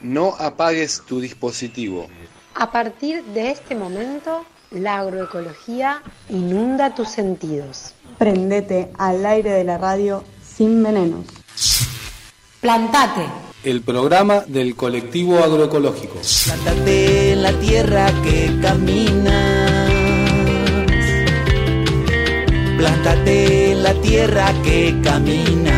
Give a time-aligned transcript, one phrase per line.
[0.00, 2.06] No apagues tu dispositivo.
[2.54, 7.94] A partir de este momento, la agroecología inunda tus sentidos.
[8.18, 11.26] Prendete al aire de la radio sin venenos.
[12.60, 13.26] Plantate.
[13.62, 16.20] El programa del colectivo agroecológico.
[16.44, 19.90] Plantate en la tierra que caminas.
[22.76, 25.74] Plántate en la tierra que caminas.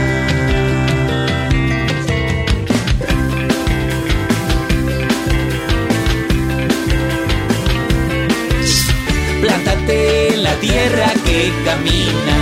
[9.41, 12.38] Plántate en la tierra que camina.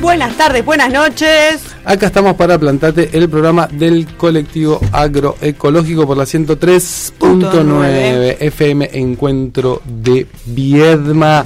[0.00, 1.69] Buenas tardes, buenas noches.
[1.84, 10.26] Acá estamos para Plantate, el programa del colectivo agroecológico por la 103.9 FM Encuentro de
[10.44, 11.42] Viedma.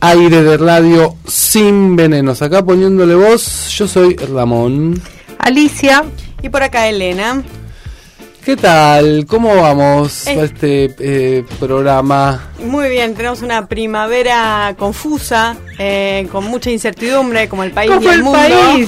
[0.00, 2.40] Aire de radio sin venenos.
[2.42, 5.00] Acá poniéndole voz, yo soy Ramón.
[5.38, 6.04] Alicia.
[6.42, 7.42] Y por acá Elena.
[8.44, 9.24] ¿Qué tal?
[9.28, 10.40] ¿Cómo vamos Eh.
[10.40, 12.48] a este eh, programa?
[12.58, 18.22] Muy bien, tenemos una primavera confusa, eh, con mucha incertidumbre, como el país y el
[18.24, 18.38] mundo.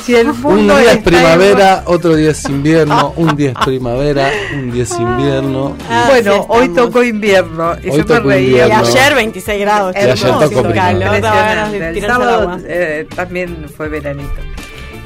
[0.08, 4.72] y el Un día es primavera, otro día es invierno, un día es primavera, un
[4.72, 5.76] día es invierno.
[5.88, 8.66] Ah, bueno, hoy tocó invierno y Hoy yo me tocó reía.
[8.66, 9.94] Y ayer 26 grados.
[9.94, 11.14] Y ayer chicos, tocó calor.
[11.14, 14.34] El sábado eh, también fue veranito.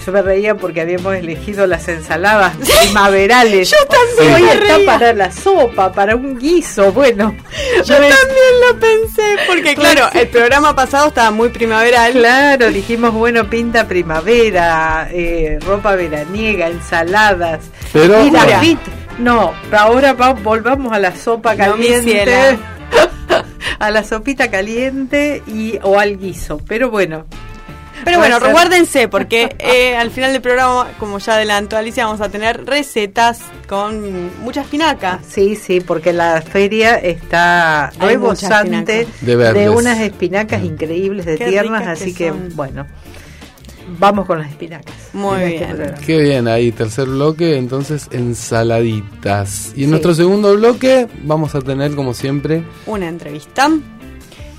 [0.08, 3.70] Yo me reía porque habíamos elegido las ensaladas primaverales.
[3.70, 4.86] Yo también Hoy me está reía.
[4.86, 6.92] para la sopa, para un guiso.
[6.92, 7.36] Bueno,
[7.84, 12.12] Yo no también lo pensé, porque claro, el programa pasado estaba muy primaveral.
[12.12, 17.60] Claro, dijimos, bueno, pinta primavera, eh, ropa veraniega, ensaladas.
[17.92, 18.60] Pero y la Mira.
[18.62, 18.78] fit-
[19.18, 22.00] No, ahora va- volvamos a la sopa No, caliente.
[22.24, 22.56] ciela.
[23.78, 26.62] a la sopita caliente y o al guiso.
[26.66, 27.26] Pero bueno.
[28.04, 28.46] Pero bueno, ser.
[28.48, 33.40] recuérdense, porque eh, al final del programa, como ya adelantó Alicia, vamos a tener recetas
[33.68, 35.20] con mucha espinaca.
[35.28, 39.06] Sí, sí, porque la feria está rebosante.
[39.22, 42.86] De unas espinacas increíbles de Qué tiernas, así que bueno,
[43.98, 44.94] vamos con las espinacas.
[45.12, 45.94] Muy este bien.
[46.06, 49.72] Qué bien, ahí, tercer bloque, entonces ensaladitas.
[49.76, 49.90] Y en Sí.
[49.90, 53.70] nuestro segundo bloque vamos a tener, como siempre, Una entrevista.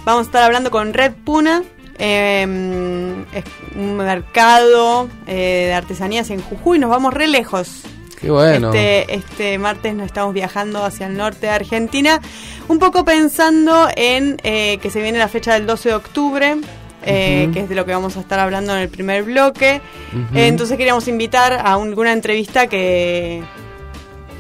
[0.06, 1.62] Vamos a estar hablando con Red Puna,
[2.00, 3.44] eh, es
[3.76, 6.80] un mercado eh, de artesanías en Jujuy.
[6.80, 7.82] Nos vamos re lejos.
[8.20, 8.74] qué bueno.
[8.74, 12.20] Este, este martes nos estamos viajando hacia el norte de Argentina,
[12.68, 16.56] un poco pensando en eh, que se viene la fecha del 12 de octubre,
[17.06, 19.76] eh, que es de lo que vamos a estar hablando en el primer bloque.
[20.34, 23.42] Eh, entonces queríamos invitar a un- alguna entrevista que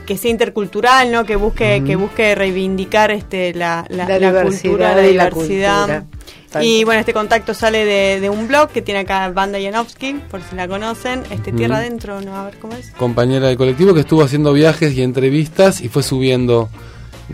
[0.05, 1.23] que sea intercultural, ¿no?
[1.23, 5.79] Que busque que busque reivindicar este la, la, La la diversidad cultura, la diversidad.
[5.81, 6.03] cultura.
[6.51, 10.13] Tal Y bueno, este contacto sale de, de un blog que tiene acá Banda Janowski,
[10.31, 11.81] por si la conocen, este Tierra Ujú.
[11.85, 12.89] Adentro, no a ver cómo es.
[12.91, 16.69] compañera del colectivo que estuvo haciendo viajes y entrevistas y fue subiendo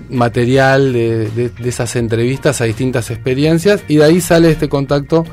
[0.10, 5.26] material de, de- de esas entrevistas a distintas experiencias y de ahí sale este contacto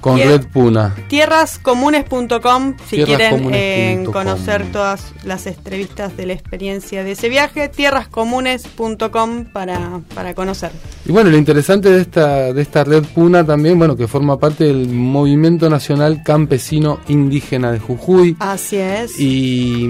[0.00, 0.18] con.
[0.18, 0.94] Red Puna.
[1.08, 9.44] Tierrascomunes.com si quieren eh, conocer todas las entrevistas de la experiencia de ese viaje, tierrascomunes.com
[9.52, 10.70] para, para conocer.
[11.06, 14.64] Y bueno, lo interesante de esta, de esta Red Puna también, bueno, que forma parte
[14.64, 18.36] del Movimiento Nacional Campesino Indígena de Jujuy.
[18.38, 19.18] Así es.
[19.18, 19.88] Y,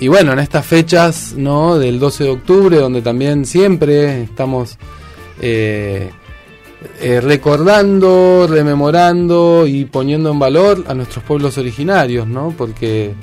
[0.00, 1.78] y bueno, en estas fechas, ¿no?
[1.78, 4.78] Del 12 de octubre, donde también siempre estamos
[5.40, 6.10] eh,
[7.00, 12.54] eh, recordando, rememorando y poniendo en valor a nuestros pueblos originarios, ¿no?
[12.56, 13.14] Porque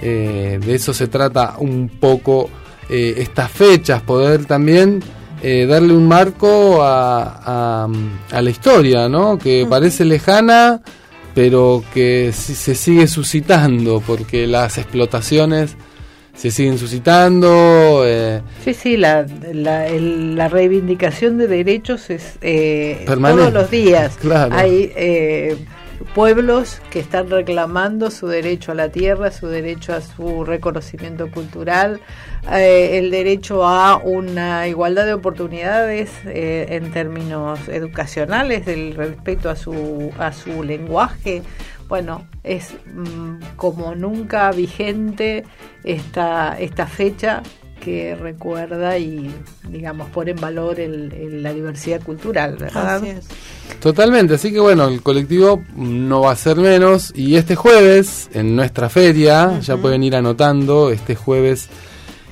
[0.00, 2.50] eh, de eso se trata un poco
[2.88, 5.02] eh, estas fechas, poder también
[5.68, 7.88] darle un marco a, a-
[8.30, 9.36] a la historia, ¿no?
[9.38, 10.80] Que parece lejana,
[11.34, 15.76] pero que se sigue suscitando, porque las explotaciones
[16.34, 18.02] se siguen suscitando.
[18.06, 24.16] eh, Sí, sí, la, la, el- la reivindicación de derechos es eh, todos los días.
[24.20, 24.54] Claro.
[24.54, 25.56] Hay eh,
[26.14, 32.00] pueblos que están reclamando su derecho a la tierra, su derecho a su reconocimiento cultural,
[32.52, 39.56] eh, el derecho a una igualdad de oportunidades eh, en términos educacionales, el respeto a
[39.56, 41.42] su, a su lenguaje.
[41.88, 45.44] Bueno, es mm, como nunca vigente
[45.84, 47.42] esta, esta fecha
[47.80, 49.30] que recuerda y,
[49.68, 52.96] digamos, pone en valor el- el- la diversidad cultural, ¿verdad?
[52.96, 53.26] Así es.
[53.80, 58.56] Totalmente, así que bueno, el colectivo no va a ser menos y este jueves en
[58.56, 61.68] nuestra feria, ya pueden ir anotando, este jueves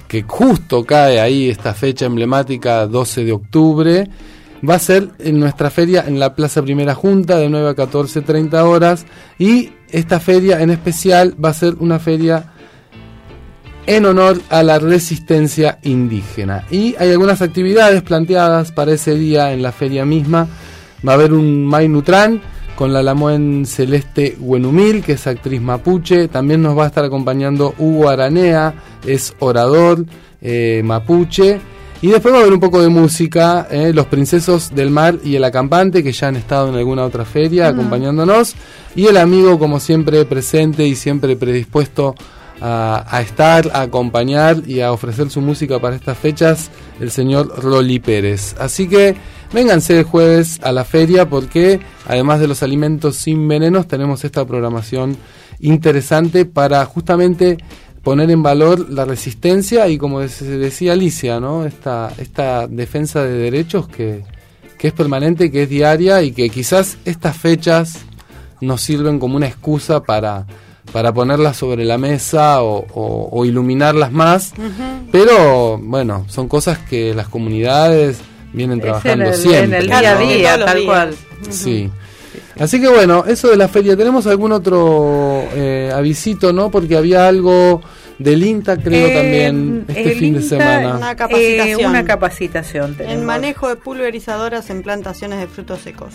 [0.09, 4.09] que justo cae ahí esta fecha emblemática 12 de octubre,
[4.69, 8.63] va a ser en nuestra feria en la Plaza Primera Junta de 9 a 14.30
[8.63, 9.07] horas
[9.39, 12.53] y esta feria en especial va a ser una feria
[13.87, 16.65] en honor a la resistencia indígena.
[16.71, 20.47] Y hay algunas actividades planteadas para ese día en la feria misma.
[21.07, 22.41] Va a haber un Mainutran
[22.77, 26.29] con la Lamoen Celeste Huenumil, que es actriz mapuche.
[26.29, 28.75] También nos va a estar acompañando Hugo Aranea,
[29.07, 30.05] es orador
[30.41, 31.61] eh, mapuche.
[32.03, 35.37] Y después va a haber un poco de música, eh, Los Princesos del Mar y
[35.37, 38.57] el Acampante, que ya han estado en alguna otra feria acompañándonos.
[38.97, 42.17] Y el amigo, como siempre, presente y siempre predispuesto
[42.61, 47.63] a, a estar, a acompañar y a ofrecer su música para estas fechas, el señor
[47.63, 48.57] Roli Pérez.
[48.59, 49.15] Así que
[49.53, 51.79] vénganse el jueves a la feria porque
[52.09, 55.17] además de los alimentos sin venenos tenemos esta programación
[55.61, 57.59] interesante para justamente
[58.03, 61.65] poner en valor la resistencia y como se decía Alicia, ¿no?
[61.65, 64.25] esta, esta defensa de derechos que,
[64.79, 68.01] que es permanente, que es diaria y que quizás estas fechas
[68.61, 70.47] nos sirven como una excusa para
[70.93, 74.53] para ponerlas sobre la mesa o, o- o iluminarlas más,
[75.11, 78.19] pero bueno, son cosas que las comunidades
[78.53, 79.65] vienen trabajando en el, siempre.
[79.65, 79.99] en el ¿no?
[80.01, 80.87] día a día, tal días.
[80.87, 81.15] cual.
[81.51, 81.91] Sí.
[82.59, 83.97] Así que bueno, eso de la feria.
[83.97, 86.71] ¿Tenemos algún otro eh, avisito, no?
[86.71, 87.81] Porque había algo
[88.19, 90.97] del INTA, creo, Eh, también este el fin de semana.
[90.97, 91.81] Una capacitación.
[91.81, 93.25] eh, una capacitación El tenemos.
[93.25, 96.13] manejo de pulverizadoras en plantaciones de frutos secos.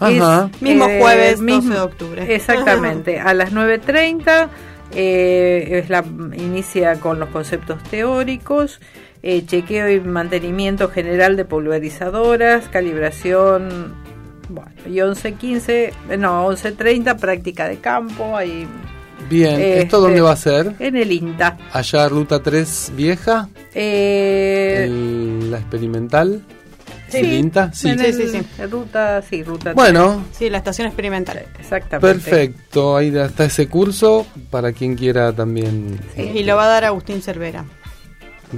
[0.00, 0.50] Ajá.
[0.54, 2.34] Es, Mismo eh, jueves, mismo- 12 de octubre.
[2.34, 4.48] Exactamente, a las 9.30
[4.96, 6.04] eh, es la,
[6.36, 8.80] inicia con los conceptos teóricos,
[9.22, 13.94] eh, chequeo y mantenimiento general de pulverizadoras, calibración,
[14.48, 18.66] bueno, y 11.15, eh, no, 11.30 práctica de campo, ahí
[19.30, 20.74] Bien, ¿esto este, dónde va a ser?
[20.78, 21.56] en el INTA.
[21.72, 26.42] Allá, Ruta 3 Vieja, Eh, el- la experimental.
[27.08, 27.72] sí, ¿El INTA?
[27.72, 27.88] Sí.
[27.90, 28.64] en Sí, el- sí, sí.
[28.70, 31.42] Ruta, sí, ruta Bueno, Sí, la estación experimental.
[31.58, 32.00] exactamente.
[32.30, 32.96] perfecto.
[32.96, 35.98] Ahí está ese curso para quien quiera también.
[36.16, 37.64] eh, Y lo va a dar Agustín Cervera.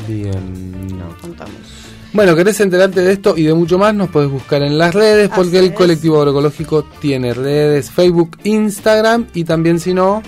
[0.09, 0.99] Bien.
[0.99, 1.95] Lo contamos.
[2.17, 3.95] Bueno, ¿querés enterarte de esto y de mucho más?
[3.95, 5.77] Nos puedes buscar en las redes porque Así el es.
[5.77, 10.23] colectivo agroecológico tiene redes, Facebook, Instagram y también si no,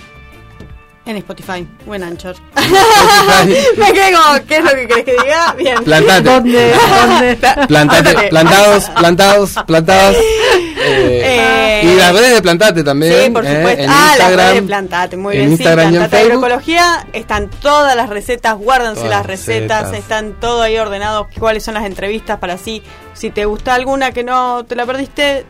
[1.09, 2.37] En Spotify o en Anchor.
[3.79, 5.55] Me quedé como, ¿qué es lo que querés que diga?
[5.57, 5.83] Bien.
[5.83, 6.73] plantate, ¿Dónde?
[6.75, 7.39] ¿Dónde?
[7.67, 10.15] plantate, plantados, plantados, plantadas.
[10.17, 13.15] eh, Eh, y las redes de Plantate también.
[13.25, 13.83] Sí, por eh, supuesto.
[13.85, 15.53] en ah, las Instagram, redes de Plantate, muy en bien.
[15.53, 16.23] Instagram sí, y en Plantate.
[16.25, 19.99] Agroecología, están todas las recetas, guárdense Todas las recetas, recetas.
[19.99, 22.83] están todo ahí ordenado, cuáles son las entrevistas para así,
[23.15, 25.47] si te gusta alguna que no te la perdiste,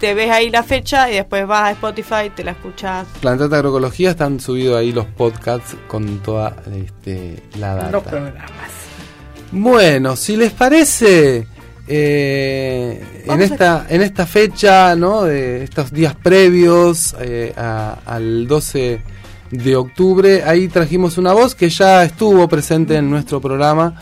[0.00, 3.06] te ves ahí la fecha y después vas a Spotify, te la escuchas.
[3.20, 7.90] Plantate Agroecología están subidos ahí los podcasts con toda este, la data.
[7.90, 8.42] Los programas.
[9.52, 11.46] Bueno, si les parece,
[11.88, 15.24] eh, en esta en esta fecha, ¿no?
[15.24, 19.02] De estos días previos eh, a- al 12
[19.50, 24.00] de octubre, ahí trajimos una voz que ya estuvo presente en nuestro programa,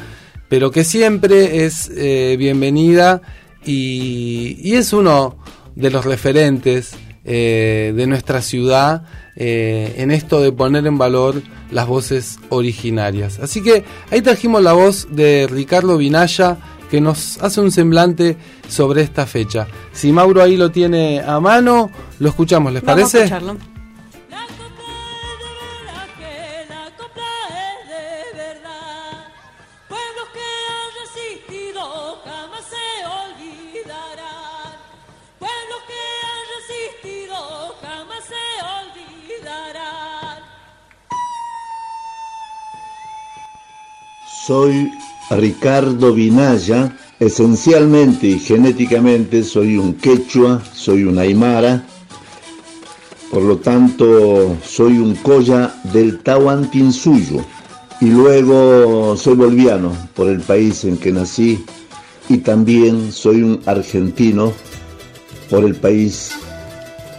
[0.49, 3.23] pero que siempre es eh, bienvenida
[3.65, 5.39] y, y es uno
[5.79, 6.93] de los referentes
[7.25, 9.03] eh, de nuestra ciudad
[9.37, 13.39] eh, en esto de poner en valor las voces originarias.
[13.39, 16.57] Así que ahí trajimos la voz de Ricardo Vinaya
[16.91, 18.37] que nos hace un semblante
[18.69, 19.67] sobre esta fecha.
[19.93, 23.19] Si Mauro ahí lo tiene a mano, lo escuchamos, ¿les Vamos a parece?
[23.35, 23.78] escucharlo.
[44.49, 44.91] Soy
[45.29, 51.85] Ricardo Vinaya, esencialmente y genéticamente soy un quechua, soy un aymara,
[53.31, 57.45] por lo tanto soy un colla del Tahuantinsuyo.
[58.01, 61.63] Y luego soy boliviano por el país en que nací.
[62.31, 64.55] Y también soy un argentino
[65.51, 66.31] por el país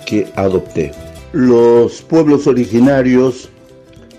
[0.07, 0.93] que adopté.
[1.33, 3.49] Los pueblos originarios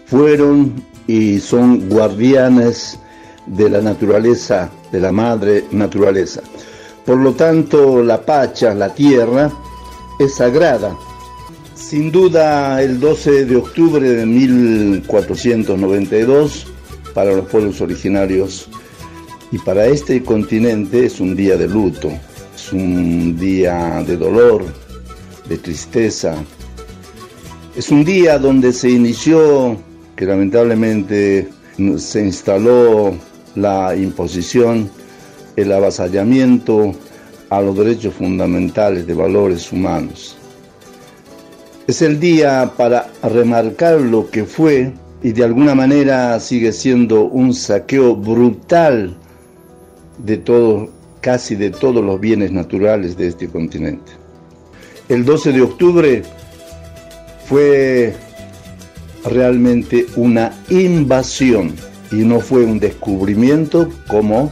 [0.06, 2.98] fueron y son guardianes
[3.46, 6.42] de la naturaleza, de la madre naturaleza.
[7.04, 9.52] Por lo tanto, la pacha, la tierra,
[10.18, 10.96] es sagrada.
[11.74, 16.66] Sin duda, el 12 de octubre de 1492,
[17.14, 18.68] para los pueblos originarios
[19.52, 22.08] y para este continente es un día de luto,
[22.54, 24.64] es un día de dolor,
[25.48, 26.36] de tristeza.
[27.76, 29.76] Es un día donde se inició,
[30.20, 31.48] que lamentablemente
[31.96, 33.14] se instaló
[33.54, 34.90] la imposición,
[35.56, 36.92] el avasallamiento
[37.48, 40.36] a los derechos fundamentales de valores humanos.
[41.86, 47.54] Es el día para remarcar lo que fue y de alguna manera sigue siendo un
[47.54, 49.16] saqueo brutal
[50.18, 50.90] de todo,
[51.22, 54.12] casi de todos los bienes naturales de este continente.
[55.08, 56.22] El 12 de octubre
[57.46, 58.14] fue
[59.24, 61.74] realmente una invasión
[62.10, 64.50] y no fue un descubrimiento como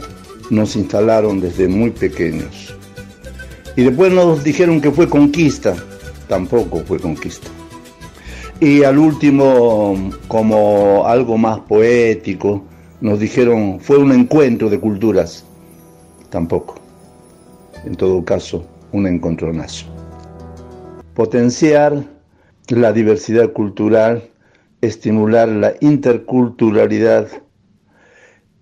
[0.49, 2.75] nos instalaron desde muy pequeños.
[3.75, 5.75] Y después nos dijeron que fue conquista,
[6.27, 7.47] tampoco fue conquista.
[8.59, 12.63] Y al último, como algo más poético,
[12.99, 15.45] nos dijeron fue un encuentro de culturas,
[16.29, 16.75] tampoco.
[17.85, 19.85] En todo caso, un encontronazo.
[21.13, 22.03] Potenciar
[22.67, 24.29] la diversidad cultural,
[24.81, 27.27] estimular la interculturalidad,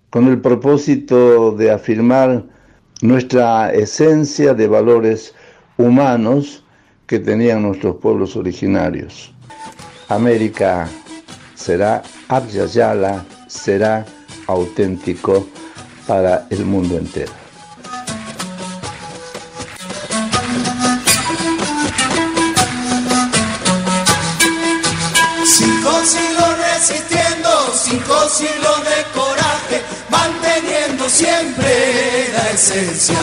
[0.10, 2.46] con el propósito de afirmar
[3.02, 5.36] nuestra esencia de valores
[5.78, 6.64] humanos
[7.06, 9.34] que tenían nuestros pueblos originarios.
[10.10, 10.90] América
[11.56, 14.06] será Abyayala, será
[14.48, 15.46] auténtico
[16.08, 17.47] para el mundo entero.
[32.68, 33.18] Siempre la esencia.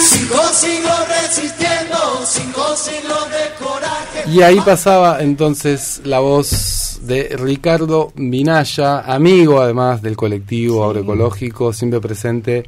[0.00, 4.30] Cinco siglos resistiendo, cinco siglos de coraje.
[4.30, 12.00] Y ahí pasaba entonces la voz de Ricardo Minaya, amigo además del colectivo agroecológico, siempre
[12.00, 12.64] presente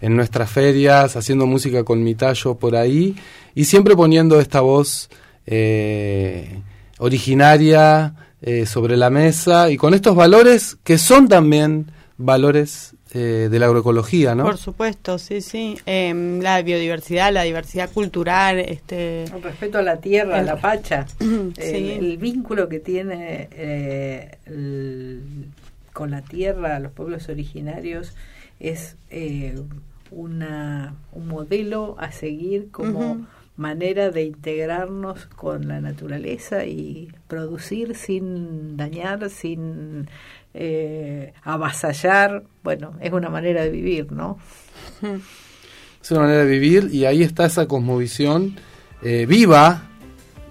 [0.00, 3.16] en nuestras ferias, haciendo música con mi tallo por ahí
[3.54, 5.08] y siempre poniendo esta voz
[5.46, 6.60] eh,
[6.98, 13.58] originaria eh, sobre la mesa y con estos valores que son también valores eh, de
[13.58, 14.44] la agroecología, ¿no?
[14.44, 15.76] Por supuesto, sí, sí.
[15.86, 19.24] Em, la biodiversidad, la diversidad cultural, este...
[19.24, 21.90] El respeto a la tierra, a El- la pacha, el, Sí.
[21.98, 25.46] el vínculo que tiene eh, el-
[25.92, 28.14] con la tierra, los pueblos originarios,
[28.60, 29.58] es eh,
[30.10, 38.76] una, un modelo a seguir como manera de integrarnos con la naturaleza y producir sin
[38.76, 40.08] dañar, sin
[40.54, 42.44] eh, avasallar.
[42.62, 44.38] Bueno, es una manera de vivir, ¿no?
[46.02, 48.56] Es una manera de vivir y ahí está esa cosmovisión
[49.02, 49.82] eh, viva,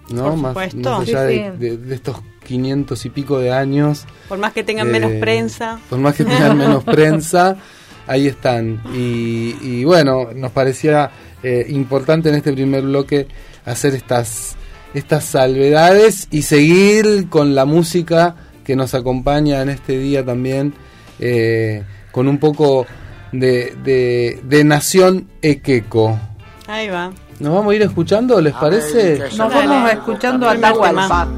[0.09, 0.23] ¿no?
[0.25, 1.57] Por más, allá Sí, de, sí.
[1.57, 4.05] de- de estos 500 y pico de años.
[4.29, 5.79] Por más que tengan eh, menos prensa.
[5.89, 7.57] Por más que tengan menos prensa,
[8.05, 8.81] ahí están.
[8.93, 11.09] Y, y bueno, nos parecía
[11.41, 13.27] eh, importante en este primer bloque
[13.65, 14.57] hacer estas,
[14.93, 18.35] estas salvedades y seguir con la música
[18.67, 20.73] que nos acompaña en este día también,
[21.19, 22.85] eh, con un poco
[23.31, 26.19] de, de, de Nación Equeco.
[26.67, 27.13] Ahí va.
[27.39, 29.19] ¿Nos vamos a ir escuchando, les parece?
[29.19, 31.29] Nos vamos escuchando a Atahualpa.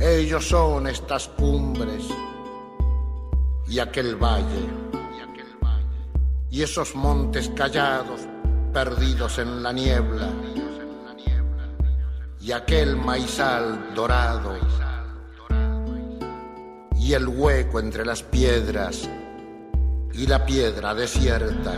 [0.00, 2.08] Ellos son estas cumbres
[3.68, 4.66] y aquel valle
[6.50, 8.22] y esos montes callados
[8.72, 10.30] perdidos en la niebla
[12.48, 14.56] y aquel maizal dorado
[16.96, 19.06] y el hueco entre las piedras
[20.14, 21.74] y la piedra desierta.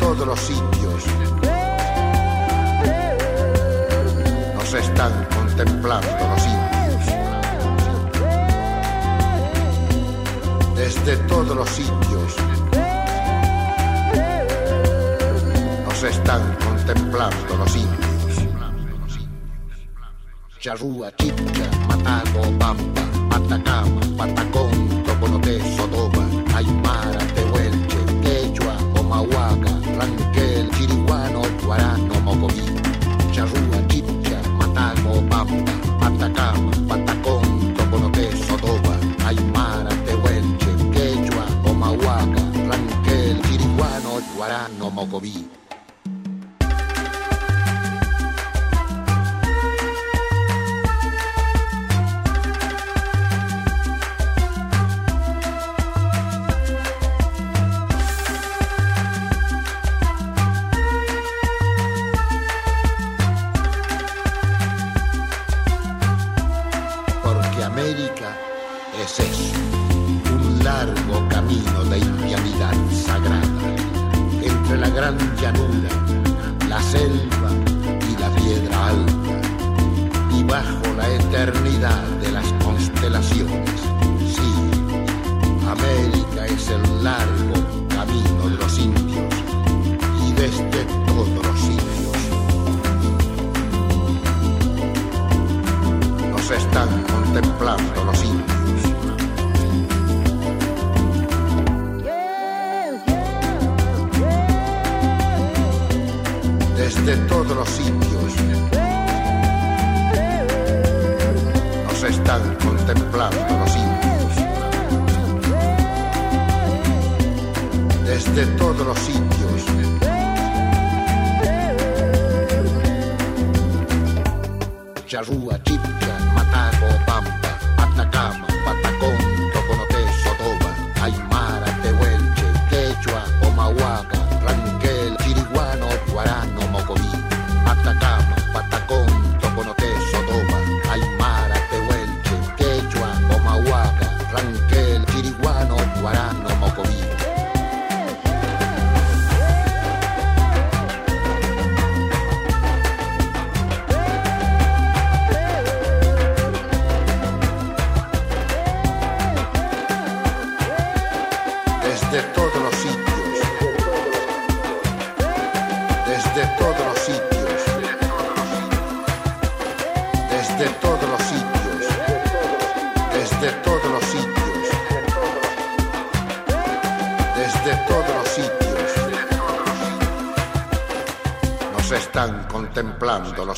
[0.00, 1.04] Todos los sitios
[4.54, 7.04] nos están contemplando los indios.
[10.76, 12.36] Desde todos los sitios
[15.86, 18.10] nos están contemplando los indios.
[20.58, 27.18] Charrúa, Chica, Matago, Pampa, Patacama, Patacón, Toconoté, Sotoba, Aymara,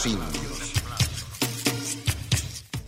[0.03, 0.73] los indios.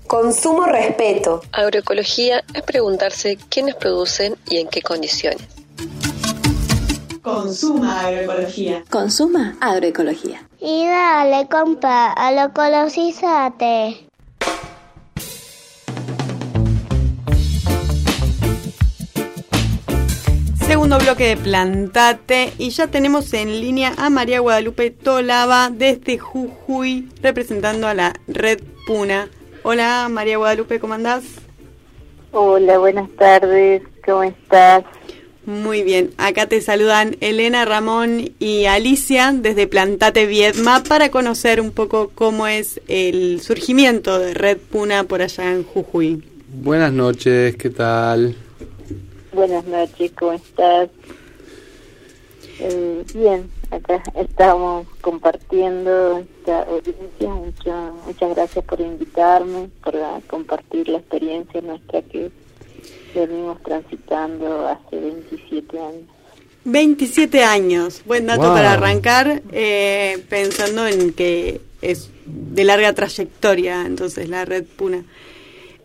[0.06, 1.42] Consumo respeto.
[1.52, 5.42] Agroecología es preguntarse quiénes producen y en qué condiciones.
[7.22, 8.84] Consuma agroecología.
[8.90, 10.46] Consuma agroecología.
[10.60, 14.08] Y dale, compra, agroecologízate.
[20.94, 27.08] Segundo bloque de Plantate y ya tenemos en línea a María Guadalupe Tolava desde Jujuy
[27.20, 29.28] representando a la Red Puna.
[29.64, 31.24] Hola María Guadalupe, ¿cómo andás?
[32.30, 34.84] Hola, buenas tardes, ¿cómo estás?
[35.46, 41.72] Muy bien, acá te saludan Elena, Ramón y Alicia desde Plantate Viedma para conocer un
[41.72, 46.22] poco cómo es el surgimiento de Red Puna por allá en Jujuy.
[46.62, 48.36] Buenas noches, ¿qué tal?
[49.34, 50.88] Buenas noches, ¿cómo estás?
[52.60, 57.28] Eh, bien, acá estamos compartiendo esta audiencia.
[57.30, 59.94] Mucho- muchas gracias por invitarme, por
[60.28, 62.30] compartir la experiencia nuestra que
[63.14, 66.02] venimos transitando hace 27 años.
[66.64, 68.54] 27 años, buen dato Wow.
[68.54, 75.04] para arrancar, eh, pensando en que es de larga trayectoria, entonces la red Puna.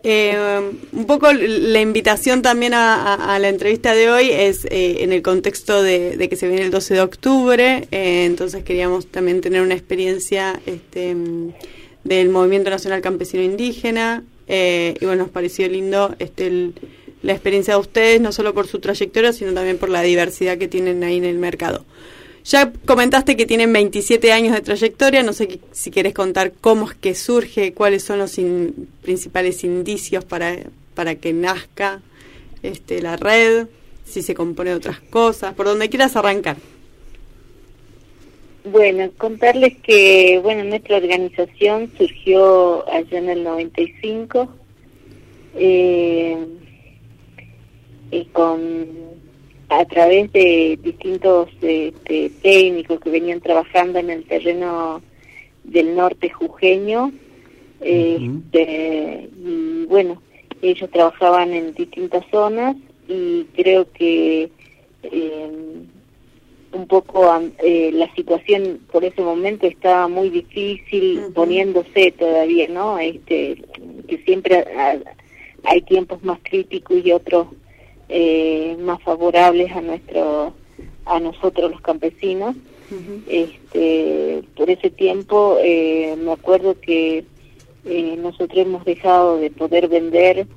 [0.04, 5.22] Eh, un poco la invitación también a, la entrevista de hoy es eh, en el
[5.22, 9.74] contexto de, que se viene el 12 de octubre, eh, entonces queríamos también tener una
[9.74, 11.16] experiencia este,
[12.06, 16.72] del Movimiento Nacional Campesino Indígena eh, y bueno, nos pareció lindo este,
[17.22, 20.68] la experiencia de ustedes, no solo por su trayectoria, sino también por la diversidad que
[20.68, 21.86] tienen ahí en el mercado.
[22.50, 26.96] Ya comentaste que tienen 27 años de trayectoria, no sé si querés contar cómo es
[26.96, 30.58] que surge, cuáles son los in- principales indicios para,
[30.96, 32.02] para que nazca
[32.64, 33.68] este, la red,
[34.04, 36.58] si se compone de otras cosas, por donde quieras arrancar.
[38.64, 44.50] Bueno, contarles que bueno nuestra organización surgió allá en el 95
[45.56, 46.36] eh,
[48.10, 49.09] y con
[49.70, 55.02] a través de distintos este, técnicos que venían trabajando en el terreno
[55.64, 57.12] del norte jujeño
[57.82, 60.22] este, y bueno
[60.62, 62.76] ellos trabajaban en distintas zonas
[63.08, 64.50] y creo que
[65.04, 65.50] eh,
[66.72, 67.32] un poco
[67.64, 73.58] eh, la situación por ese momento estaba muy difícil poniéndose todavía no este
[74.08, 75.00] que siempre ha-
[75.64, 77.48] hay tiempos más críticos y otros
[78.10, 80.54] eh, más favorables a nuestro
[81.06, 82.56] a nosotros los campesinos.
[83.28, 87.24] Este por ese tiempo eh, me acuerdo que
[87.86, 90.48] eh, nosotros hemos dejado de poder vender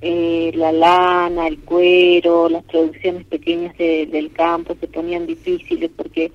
[0.00, 6.30] eh, la lana, el cuero, las producciones pequeñas de- del campo se ponían difíciles porque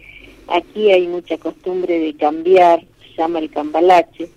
[0.47, 4.29] aquí hay mucha costumbre de cambiar, se llama el cambalache,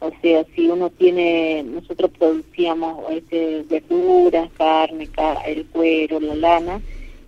[0.00, 6.80] O sea, si uno tiene, nosotros producíamos este, verduras, carne, ca- el cuero, la lana,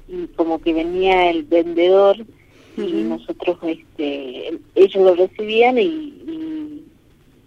[0.09, 2.17] y como que venía el vendedor
[2.77, 6.85] y nosotros, este, ellos lo recibían y, y,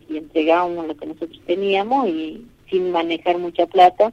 [0.09, 4.11] y entregábamos lo que nosotros teníamos y sin manejar mucha plata,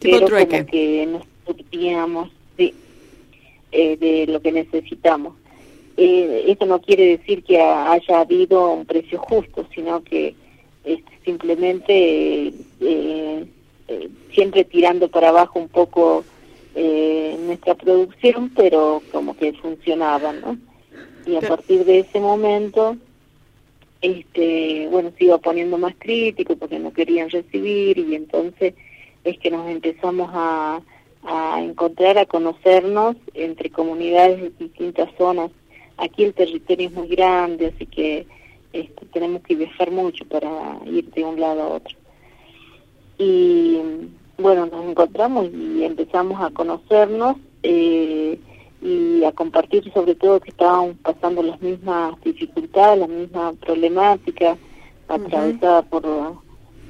[0.00, 0.58] Tipo pero trueque.
[0.58, 2.74] como que nos surtíamos sí,
[3.70, 5.34] eh, de lo que necesitamos.
[6.04, 10.34] Eh, esto no quiere decir que ha- haya habido un precio justo, sino que
[10.84, 11.94] este, simplemente
[12.80, 13.44] eh,
[13.88, 16.24] eh, siempre tirando para abajo un poco
[17.46, 20.56] nuestra producción, pero como que funcionaba, ¿no?
[21.26, 22.96] Y a partir de ese momento,
[24.00, 28.74] este, bueno, se iba poniendo más crítico porque no querían recibir y entonces
[29.22, 30.80] es que nos empezamos a,
[31.24, 35.50] a encontrar, a conocernos entre comunidades de distintas zonas.
[35.96, 38.26] Aquí el territorio es muy grande, así que
[38.72, 41.96] este, tenemos que viajar mucho para ir de un lado a otro.
[43.18, 43.78] Y
[44.38, 48.38] bueno, nos encontramos y empezamos a conocernos eh,
[48.80, 54.58] y a compartir sobre todo que estábamos pasando las mismas dificultades, las mismas problemáticas,
[55.08, 56.02] atravesadas por,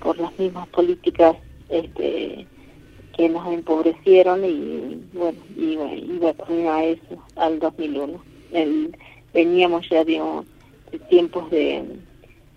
[0.01, 1.37] por las mismas políticas
[1.69, 2.47] este,
[3.17, 8.32] que nos empobrecieron y bueno, iba, iba a eso, al 2001.
[8.53, 8.97] El,
[9.35, 10.21] veníamos ya de,
[10.93, 11.83] de tiempos de,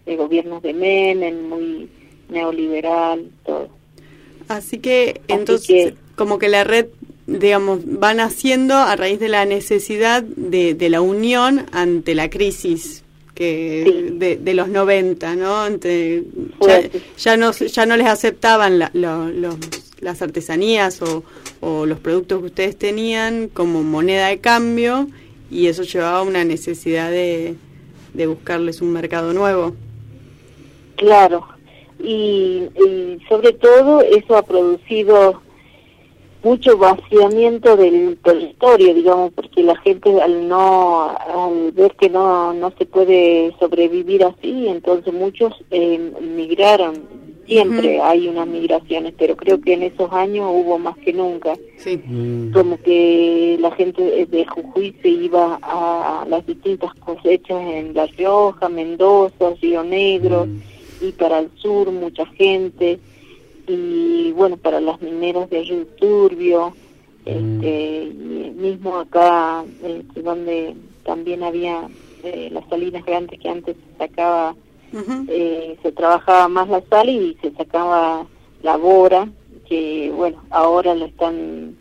[0.05, 1.89] de gobiernos de Menem, muy
[2.29, 3.69] neoliberal, todo.
[4.47, 6.87] Así que entonces como que la red
[7.27, 13.03] digamos va naciendo a raíz de la necesidad de, de la unión ante la crisis
[13.33, 15.57] que de, de los 90, ¿no?
[15.63, 16.23] Ante-
[16.61, 16.81] ya,
[17.17, 19.57] ya no ya no les aceptaban la- lo- los-
[19.99, 21.23] las artesanías o,
[21.61, 25.07] o los productos que ustedes tenían como moneda de cambio
[25.49, 27.55] y eso llevaba una necesidad de,
[28.13, 29.73] de buscarles un mercado nuevo.
[30.95, 31.47] Claro,
[31.99, 35.41] y, y sobre todo eso ha producido
[36.45, 42.71] mucho vaciamiento del territorio, digamos, porque la gente al no, al ver que no, no
[42.77, 47.24] se puede sobrevivir así, entonces muchos eh, migraron.
[47.45, 51.53] Siempre hay unas migraciones, pero creo que en esos años hubo más que nunca.
[51.77, 52.01] Sí.
[52.53, 58.69] Como que la gente de Jujuy se iba a las distintas cosechas en La Rioja,
[58.69, 60.47] Mendoza, Río Negro
[61.01, 62.99] y para el sur mucha gente
[63.67, 66.73] y bueno para las mineras de Río Turbio
[67.25, 71.89] este y mismo acá este, donde también había
[72.23, 73.75] eh, las salinas grandes que antes
[74.93, 78.25] eh, se trabajaba más la sal y se sacaba
[78.61, 79.27] la bora
[79.67, 81.75] que bueno ahora lo están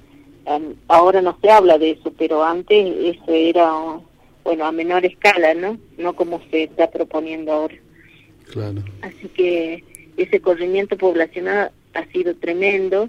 [0.89, 3.71] ahora no se habla de eso pero antes eso era
[4.43, 7.77] bueno a menor escala no no como se está proponiendo ahora.
[8.51, 8.83] Claro.
[9.03, 9.83] Así que
[10.17, 13.09] ese corrimiento poblacional ha sido tremendo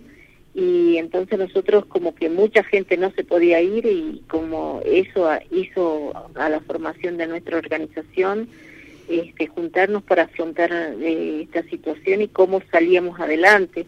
[0.53, 6.13] y entonces nosotros como que mucha gente no se podía ir y como eso hizo
[6.35, 8.47] a la formación de nuestra organización
[9.07, 13.85] este, juntarnos para afrontar eh, esta situación y cómo salíamos adelante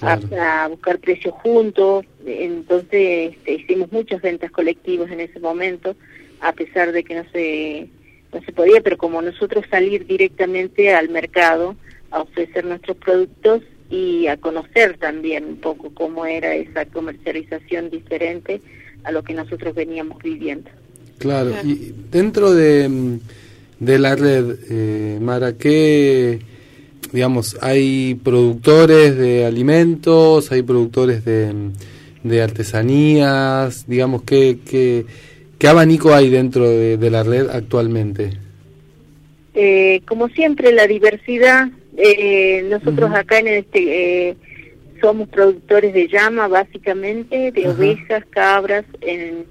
[0.00, 2.04] a, a buscar precios juntos.
[2.26, 5.96] Entonces este, hicimos muchas ventas colectivas en ese momento
[6.40, 7.88] a pesar de que no se
[8.32, 11.74] no se podía, pero como nosotros salir directamente al mercado
[12.10, 18.60] a ofrecer nuestros productos y a conocer también un poco cómo era esa comercialización diferente
[19.02, 20.70] a lo que nosotros veníamos viviendo.
[21.18, 23.18] Claro, y dentro de,
[23.80, 26.38] de la red, eh, Mara, ¿qué,
[27.12, 31.52] digamos, hay productores de alimentos, hay productores de,
[32.22, 35.06] de artesanías, digamos, ¿qué, qué,
[35.58, 38.30] qué abanico hay dentro de, de la red actualmente?
[39.54, 44.28] Eh, como siempre, la diversidad, eh, nosotros acá en este...
[44.28, 44.36] Eh,
[45.00, 49.46] somos productores de llama básicamente, de ovejas, cabras, en,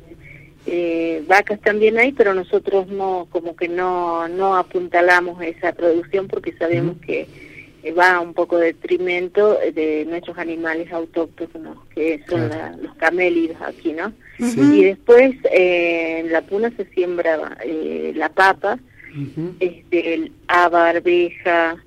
[0.71, 6.53] eh, vacas también hay, pero nosotros no, como que no, no apuntalamos esa producción porque
[6.53, 7.27] sabemos que
[7.83, 13.57] eh, va un poco de detrimento de nuestros animales autóctonos, que son la- los camélidos
[13.61, 14.11] aquí, ¿no?
[14.75, 18.77] Y después eh, en la puna se siembra eh, la papa,
[19.59, 21.77] este, el haba, arveja,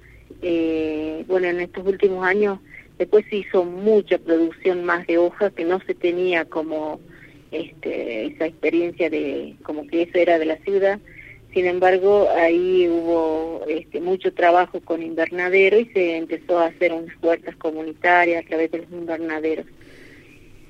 [0.43, 2.59] eh, bueno, en estos últimos años
[2.99, 7.01] después se hizo mucha producción más de hoja que no se tenía como
[7.53, 10.99] este, esa experiencia de como que eso era de la ciudad.
[11.53, 17.15] Sin embargo, ahí hubo este, mucho trabajo con invernadero y se empezó a hacer unas
[17.23, 19.67] huertas comunitarias a través de los invernaderos.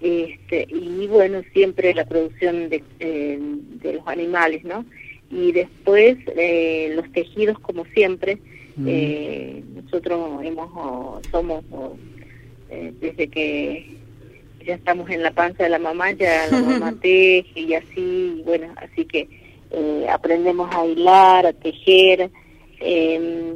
[0.01, 4.85] Este, y bueno, siempre la producción de, eh, de los animales, ¿no?
[5.31, 8.39] Y después eh, los tejidos, como siempre,
[8.77, 8.87] Mm.
[8.89, 11.65] Eh, nosotros hemos somos
[12.71, 13.97] eh, desde que
[14.65, 18.43] ya estamos en la panza de la mamá, ya la mamá teje y así, y
[18.45, 19.29] bueno, así que
[19.71, 22.31] eh, aprendemos a hilar, a tejer.
[22.81, 23.55] Eh,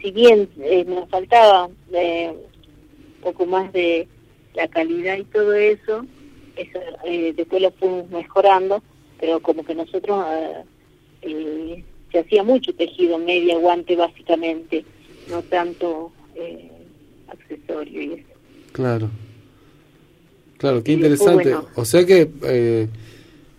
[0.00, 4.08] si bien eh, nos faltaba eh, un poco más de
[4.54, 6.06] la calidad y todo eso,
[6.56, 8.82] eso eh, después lo fuimos mejorando,
[9.18, 10.64] pero como que nosotros eh,
[11.22, 14.84] eh, se hacía mucho tejido, media, guante básicamente,
[15.28, 16.70] no tanto eh,
[17.28, 18.28] accesorio y eso.
[18.72, 19.10] Claro.
[20.60, 21.50] Claro, qué después, interesante.
[21.54, 21.68] bueno.
[21.74, 22.86] O sea que eh,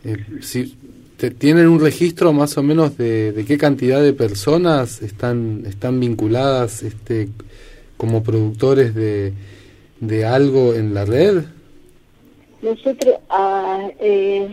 [0.05, 0.75] eh, si
[1.17, 5.99] te- tienen un registro más o menos de, de qué cantidad de personas están están
[5.99, 7.29] vinculadas este
[7.97, 9.33] como productores de,
[9.99, 11.43] de algo en la red.
[12.61, 14.47] Nosotros ah, eh,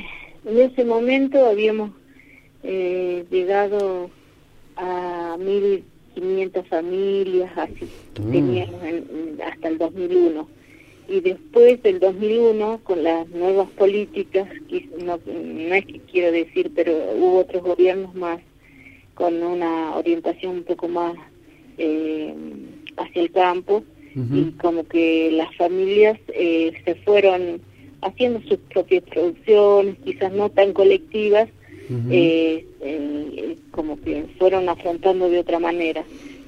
[0.47, 1.91] en ese momento habíamos
[2.63, 4.09] eh, llegado
[4.77, 7.85] a 1.500 familias, así
[8.21, 8.33] Mm.
[8.33, 10.49] teníamos en- en- hasta el 2001.
[11.09, 14.47] Y después del 2001, con las nuevas políticas,
[15.03, 18.41] no, no es que quiero decir, pero hubo otros gobiernos más
[19.15, 21.15] con una orientación un poco más
[21.79, 22.35] eh,
[22.97, 23.83] hacia el campo
[24.33, 27.61] y como que las familias eh, se fueron
[28.01, 31.49] haciendo sus propias producciones, quizás no tan colectivas,
[32.11, 36.05] eh, eh, como que fueron afrontando de otra manera.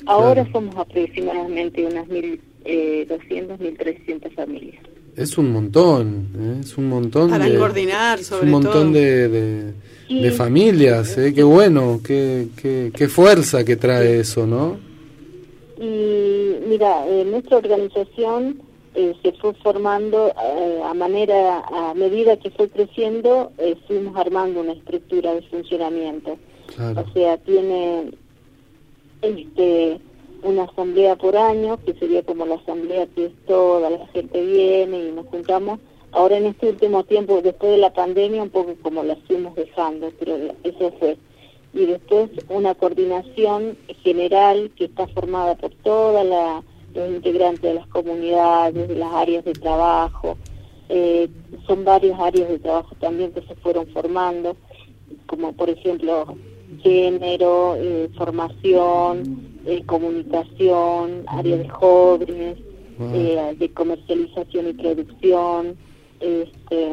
[0.07, 4.83] Ahora somos aproximadamente unas mil eh, 200, 1.300 familias.
[5.16, 6.61] Es un montón, ¿eh?
[6.61, 8.92] es un montón Para de coordinar, es sobre un montón todo.
[8.92, 9.64] de, de,
[10.09, 10.37] de Sí.
[10.37, 11.33] familias, ¿eh?
[11.35, 14.79] qué bueno, qué, qué, qué fuerza que trae eso, ¿no?
[15.79, 18.61] Y mira, eh, nuestra organización
[18.94, 24.61] eh, se fue formando eh, a manera, a medida que fue creciendo, eh, fuimos armando
[24.61, 26.37] una estructura de funcionamiento.
[26.75, 27.05] Claro.
[27.09, 28.11] O sea, tiene
[29.23, 30.01] este
[30.42, 35.09] una asamblea por año, que sería como la asamblea que es toda la gente viene
[35.09, 35.81] y nos juntamos.
[36.12, 40.11] Ahora en este último tiempo, después de la pandemia, un poco como la fuimos dejando,
[40.18, 41.16] pero eso fue.
[41.72, 46.26] Y después una coordinación general que está formada por todos
[46.94, 50.37] los integrantes de las comunidades, de las áreas de trabajo.
[50.88, 51.29] Eh,
[51.68, 54.57] son varias áreas de trabajo también que se fueron formando,
[55.26, 56.35] como por ejemplo
[56.83, 62.59] género, eh, formación, eh, comunicación, área de jóvenes,
[62.99, 63.11] Wow.
[63.14, 65.75] eh, de comercialización y producción,
[66.20, 66.88] este,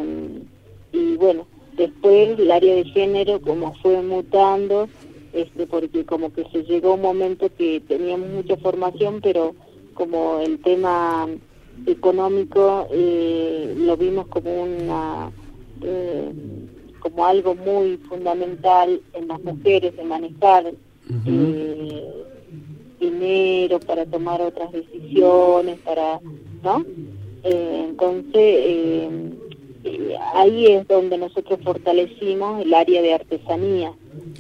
[0.93, 4.87] y bueno, después el área de género como fue mutando,
[5.33, 9.53] este, porque como que se llegó un momento que teníamos mucha formación, pero
[9.95, 11.27] como el tema
[11.85, 15.29] económico eh, lo vimos como una
[15.83, 16.31] eh,
[16.99, 20.73] como algo muy fundamental en las mujeres de manejar
[21.25, 22.13] eh,
[22.99, 26.19] dinero para tomar otras decisiones para
[26.63, 26.85] no
[27.43, 29.09] Eh, entonces eh,
[29.83, 33.93] eh, ahí es donde nosotros fortalecimos el área de artesanía.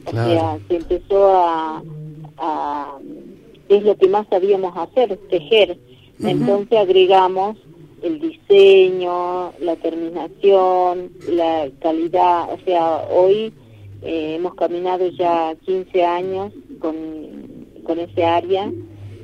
[0.05, 1.83] O sea se empezó a,
[2.37, 2.97] a
[3.69, 5.77] es lo que más sabíamos hacer tejer.
[6.19, 7.57] Entonces agregamos
[8.01, 13.53] el diseño, la terminación, la calidad, o sea, hoy
[14.01, 17.56] eh, hemos caminado ya 15 años con,
[17.87, 18.69] con ese área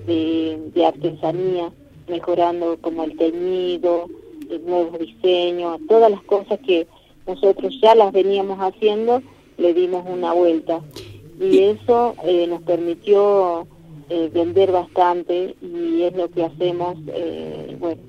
[0.07, 1.69] de, de artesanía,
[2.07, 4.07] mejorando como el teñido,
[4.49, 6.87] el nuevo diseño, todas las cosas que
[7.27, 9.21] nosotros ya las veníamos haciendo,
[9.57, 10.79] le dimos una vuelta.
[11.39, 13.67] Y eso eh, nos permitió
[14.09, 18.01] eh, vender bastante y es lo que hacemos, eh, bueno,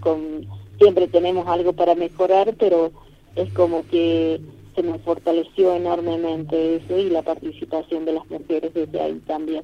[0.00, 0.46] con,
[0.78, 2.92] siempre tenemos algo para mejorar, pero
[3.34, 4.40] es como que
[4.74, 9.62] se nos fortaleció enormemente eso y la participación de las mujeres desde ahí también.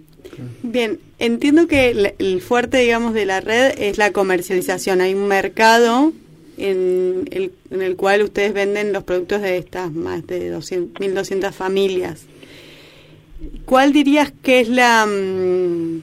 [0.62, 5.00] Bien, entiendo que el, el fuerte, digamos, de la red es la comercialización.
[5.00, 6.12] Hay un mercado
[6.58, 11.52] en el, en el cual ustedes venden los productos de estas más de 200, 1.200
[11.52, 12.26] familias.
[13.64, 15.06] ¿Cuál dirías que es la...
[15.06, 16.02] mm,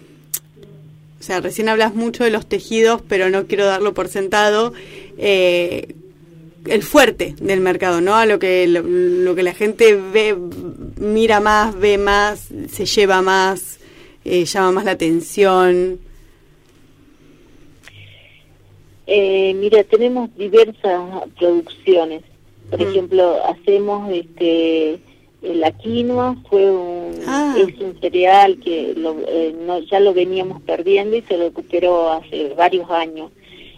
[1.19, 4.73] o sea, recién hablas mucho de los tejidos, pero no quiero darlo por sentado.
[5.17, 5.95] eh,
[6.69, 8.15] el fuerte del mercado, ¿no?
[8.15, 10.35] A lo que lo, lo que la gente ve,
[10.97, 13.79] mira más, ve más, se lleva más,
[14.25, 15.99] eh, llama más la atención.
[19.05, 21.01] Eh, mira, tenemos diversas
[21.39, 22.23] producciones.
[22.69, 24.99] Por ejemplo, hacemos este
[25.41, 27.13] la quinoa, fue un,
[27.57, 32.53] es un cereal que lo, eh, no, ya lo veníamos perdiendo y se recuperó hace
[32.55, 33.31] varios años.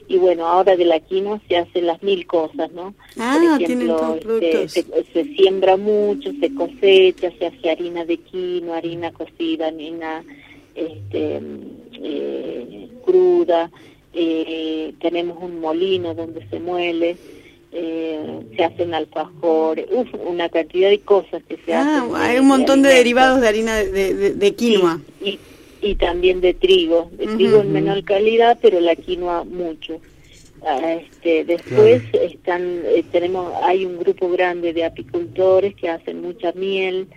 [0.09, 2.95] Y bueno, ahora de la quinoa se hacen las mil cosas, ¿no?
[3.17, 4.71] Ah, Por ejemplo, productos.
[5.13, 10.23] se, siembra mucho, se cosecha, se hace harina de quinoa, harina cocida, harina
[10.73, 11.39] este,
[12.01, 13.69] eh, cruda,
[14.13, 17.15] eh, tenemos un molino donde se muele,
[17.71, 22.15] eh, se hacen alfajores, uf, una cantidad de cosas que se Ah, hacen.
[22.15, 24.99] hay de- un montón de derivados de harina de, de, de quinoa.
[25.23, 25.39] Y, y
[25.95, 29.99] también de trigo, de trigo en menor calidad, pero la quinoa mucho.
[30.65, 36.51] Ah, Este, después están, eh, tenemos, hay un grupo grande de apicultores que hacen mucha
[36.51, 37.07] miel,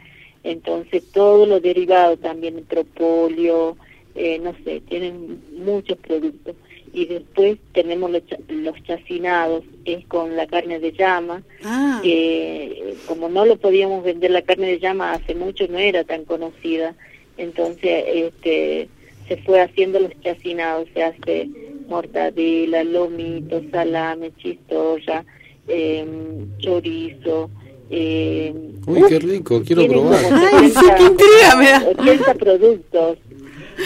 [0.45, 3.77] entonces todo lo derivado también, propóleo,
[4.15, 6.55] eh, no sé, tienen muchos productos.
[6.95, 12.01] Y después tenemos los, cha- los chacinados, es con la carne de llama, Ah.
[12.03, 16.05] que eh, como no lo podíamos vender la carne de llama hace mucho, no era
[16.05, 16.95] tan conocida,
[17.37, 18.89] entonces este
[19.29, 21.49] se fue haciendo los chacinados, se hace
[21.89, 25.25] mortadela, lomito, salame, chistoya,
[25.69, 26.05] eh,
[26.59, 27.51] chorizo.
[27.91, 28.53] Eh,
[28.87, 30.23] Uy, qué rico, quiero probar.
[30.23, 31.85] como Ay, sí, qué intriga me da.
[31.99, 33.19] 80 productos.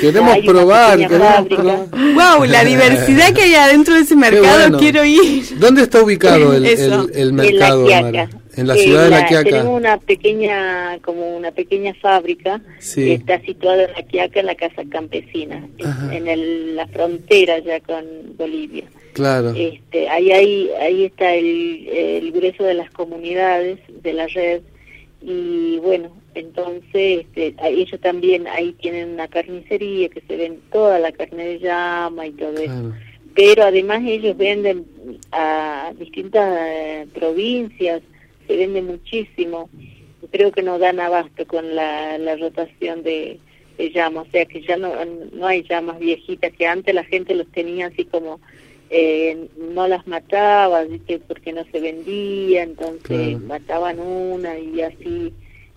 [0.00, 1.86] Queremos Hay probar, queremos probar.
[1.90, 4.78] Wow, la diversidad que hay adentro de ese mercado, bueno.
[4.78, 5.44] quiero ir.
[5.58, 8.12] ¿Dónde está ubicado el, el, el En mercado, La Mara?
[8.12, 8.38] Quiaca.
[8.56, 9.68] En la Eh, ciudad de La Tenemos Quiaca.
[9.68, 13.04] una pequeña, como una pequeña fábrica Sí.
[13.04, 15.68] que está situada en La Quiaca, en la Casa Campesina,
[16.12, 18.04] en- el- la frontera ya con
[18.38, 18.84] Bolivia.
[19.12, 19.52] Claro.
[19.56, 24.60] Este, ahí, ahí, ahí está el, el grueso de las comunidades de la red
[25.22, 31.12] y bueno, entonces este, ellos también ahí tienen una carnicería que se ven toda la
[31.12, 32.92] carne de llama y todo eso
[33.34, 34.86] pero además ellos venden
[35.32, 38.00] a distintas eh, provincias,
[38.46, 39.68] se vende muchísimo.
[40.30, 43.38] Creo que no dan abasto con la, la rotación de,
[43.78, 44.92] de llamas, o sea que ya no,
[45.32, 48.40] no hay llamas viejitas, que antes la gente los tenía así como,
[48.90, 50.84] eh, no las mataba,
[51.28, 53.38] porque no se vendía, entonces Claro.
[53.46, 55.32] mataban una y así.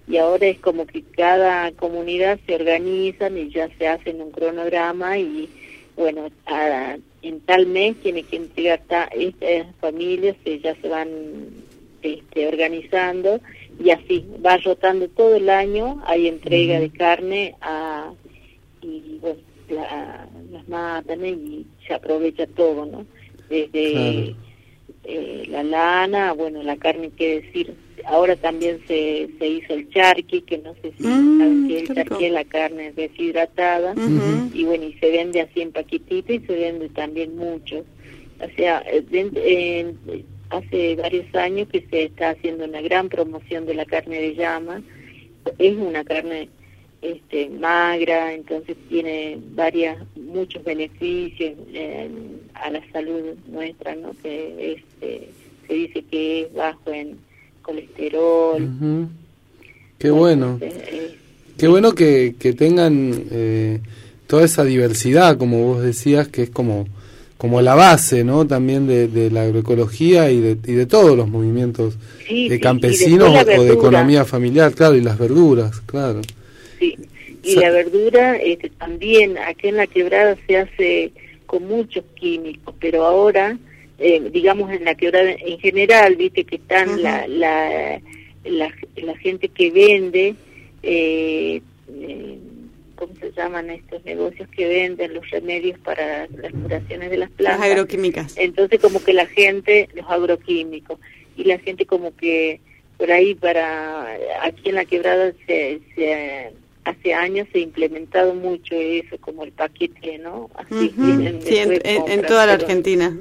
[0.08, 5.18] Y ahora es como que cada comunidad se organizan y ya se hacen un cronograma
[5.20, 5.48] y
[5.96, 11.10] bueno, a- en tal mes tiene que entregar ta- estas familias, eh, ya se van
[12.02, 13.40] este, organizando
[13.84, 18.12] y así va rotando todo el año, hay entrega de carne a,
[18.82, 23.06] y bueno, la- las matan y se aprovecha todo, ¿no?
[23.50, 24.50] Desde Claro.
[25.04, 30.42] eh, la lana, bueno, la carne, qué decir, ahora también se, se hizo el charqui,
[30.42, 31.94] que no sé si Mm, saben qué el rico.
[31.96, 33.96] charqui, es la carne deshidratada,
[34.54, 37.86] y bueno, y se vende así en paquetito y se vende también mucho.
[38.42, 39.98] O sea, eh, en-
[40.50, 44.82] hace varios años que se está haciendo una gran promoción de la carne de llama.
[45.58, 46.50] Es una carne
[47.02, 52.10] este, magra, entonces tiene varias muchos beneficios eh,
[52.56, 54.12] a la salud nuestra, ¿no?
[54.22, 55.30] Que este,
[55.68, 57.18] se dice que es bajo en
[57.62, 58.68] colesterol.
[59.98, 60.58] Qué bueno.
[60.62, 61.16] eh,
[61.58, 63.80] Qué bueno que, que tengan eh,
[64.28, 66.88] toda esa diversidad, como vos decías, que es como,
[67.40, 68.46] como la base, ¿no?
[68.46, 71.98] También de, de la agroecología y de, y de todos los movimientos
[72.28, 76.20] Sí, de campesinos o de economía familiar, claro, y las verduras, claro.
[76.78, 76.98] Sí,
[77.42, 81.12] y la verdura este, también aquí en la quebrada se hace
[81.46, 83.58] con muchos químicos, pero ahora,
[84.00, 88.02] eh, digamos en la quebrada en general, viste que están la, la,
[88.44, 90.36] la, la gente que vende,
[90.84, 92.38] eh, eh,
[93.00, 97.38] ¿cómo se llaman estos negocios que venden los remedios para las curaciones de las Las
[97.38, 97.66] plantas?
[97.72, 98.38] agroquímicas.
[98.38, 101.00] Entonces como que la gente, los agroquímicos,
[101.38, 102.60] y la gente como que
[102.98, 104.08] por ahí para,
[104.44, 106.52] aquí en la quebrada se, se
[106.84, 110.50] hace años se ha implementado mucho eso, como el paquete, ¿no?
[110.56, 110.90] Así
[111.46, 113.18] Sí, en, toda la pero- Argentina.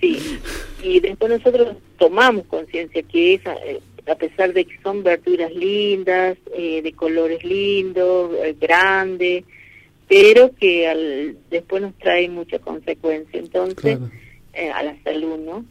[0.00, 0.38] Sí,
[0.82, 6.36] y después nosotros tomamos conciencia que esa, eh, a pesar de que son verduras lindas,
[6.54, 9.44] eh, de colores lindos, eh, grandes,
[10.08, 14.10] pero que al, después nos trae mucha consecuencia, entonces, Claro.
[14.54, 15.64] eh, a la salud, ¿no?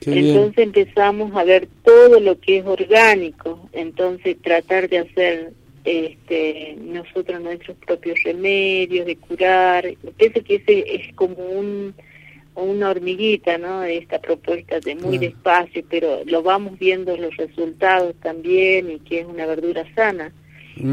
[0.00, 0.26] Qué bien.
[0.28, 5.52] Entonces empezamos a ver todo lo que es orgánico, entonces tratar de hacer
[5.84, 11.94] este nosotros nuestros propios remedios, de curar, pienso que ese es como un
[12.54, 13.82] una hormiguita, ¿no?
[13.82, 15.32] Esta propuesta de muy Claro.
[15.34, 20.32] despacio, pero lo vamos viendo los resultados también y que es una verdura sana.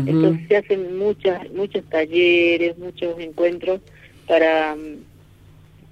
[0.05, 3.81] Entonces se hacen muchas, muchos talleres, muchos encuentros
[4.27, 4.75] para,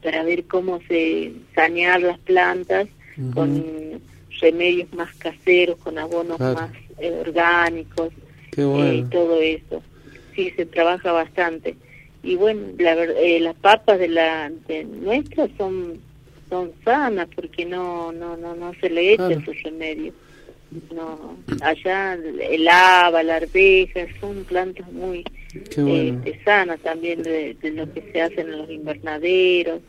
[0.04, 2.88] para ver cómo se sanear las plantas
[3.34, 4.02] con
[4.40, 6.56] remedios más caseros, con abonos Claro.
[6.56, 8.10] más eh, orgánicos,
[8.56, 9.08] eh, bueno.
[9.10, 9.84] todo eso.
[10.36, 11.76] Sí, se trabaja bastante.
[12.24, 15.94] Y bueno, la, eh, las papas de la de nuestras son
[16.50, 19.42] son sanas porque no no no no se le echa Claro.
[19.42, 20.16] esos remedios.
[20.94, 25.24] No, allá el haba, la arveja, son plantas muy
[25.78, 26.20] bueno.
[26.26, 29.80] este, sana también de, de lo que se hacen en los invernaderos.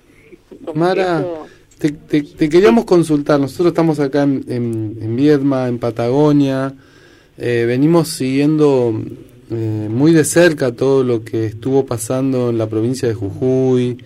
[0.65, 1.47] Como Mara, eso-
[1.79, 3.41] te, te- te queríamos consultar.
[3.41, 6.73] Nosotros estamos acá en, en, en Viedma, en Patagonia.
[7.37, 8.95] Eh, venimos siguiendo
[9.51, 13.99] eh, muy de cerca todo lo que estuvo pasando en la provincia de Jujuy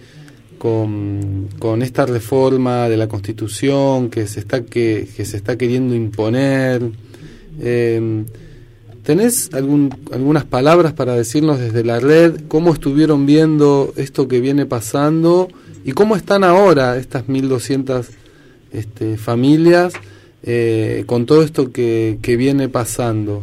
[0.58, 5.94] con, con esta reforma de la Constitución que se está que, que se está queriendo
[5.94, 6.82] imponer.
[7.60, 8.24] Eh,
[9.02, 14.64] ¿Tenés algún, algunas palabras para decirnos desde la red cómo estuvieron viendo esto que viene
[14.64, 15.48] pasando
[15.84, 18.06] y cómo están ahora estas 1.200
[18.72, 19.92] este, familias
[20.44, 23.42] eh, con todo esto que, que viene pasando?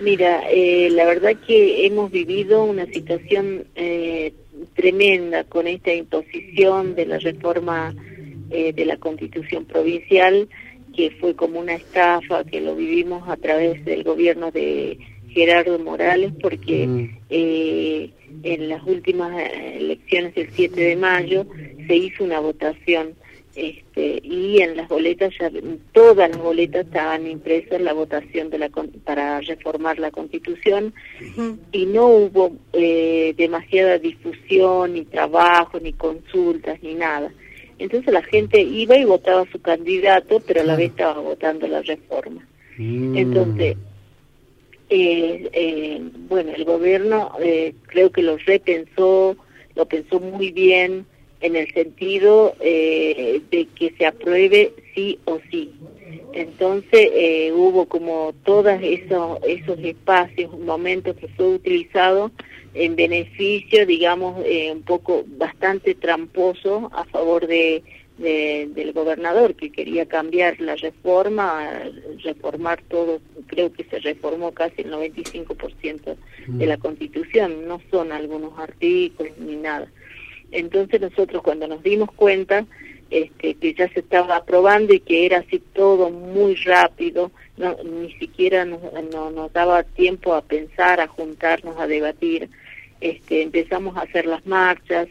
[0.00, 4.32] Mira, eh, la verdad que hemos vivido una situación eh,
[4.74, 7.94] tremenda con esta imposición de la reforma
[8.50, 10.48] eh, de la constitución provincial,
[10.94, 14.98] que fue como una estafa, que lo vivimos a través del gobierno de
[15.30, 18.10] Gerardo Morales, porque eh,
[18.42, 21.46] en las últimas eh, elecciones del 7 de mayo
[21.86, 23.14] se hizo una votación
[23.58, 25.50] este, y en las boletas, ya,
[25.92, 28.70] todas las boletas estaban impresas la votación de la,
[29.04, 30.94] para reformar la constitución
[31.72, 37.32] y no hubo eh, demasiada difusión, ni trabajo, ni consultas, ni nada.
[37.78, 41.66] Entonces la gente iba y votaba a su candidato, pero a la vez estaba votando
[41.66, 42.46] la reforma.
[42.78, 43.76] Entonces,
[44.88, 49.36] eh, eh, bueno, el gobierno eh, creo que lo repensó,
[49.74, 51.06] lo pensó muy bien
[51.40, 55.72] en el sentido eh, de que se apruebe sí o sí.
[56.32, 62.30] Entonces eh, hubo como todos esos, esos espacios, momentos que fue utilizado
[62.74, 67.82] en beneficio, digamos, eh, un poco bastante tramposo a favor de,
[68.18, 71.84] de- del gobernador que quería cambiar la reforma,
[72.22, 76.16] reformar todo, creo que se reformó casi el 95%
[76.46, 79.90] de la constitución, no son algunos artículos ni nada.
[80.50, 82.66] Entonces nosotros cuando nos dimos cuenta
[83.10, 88.12] este, que ya se estaba aprobando y que era así todo muy rápido, no, ni
[88.14, 88.80] siquiera nos,
[89.12, 92.50] no, nos daba tiempo a pensar, a juntarnos, a debatir,
[93.00, 95.08] este, empezamos a hacer las marchas,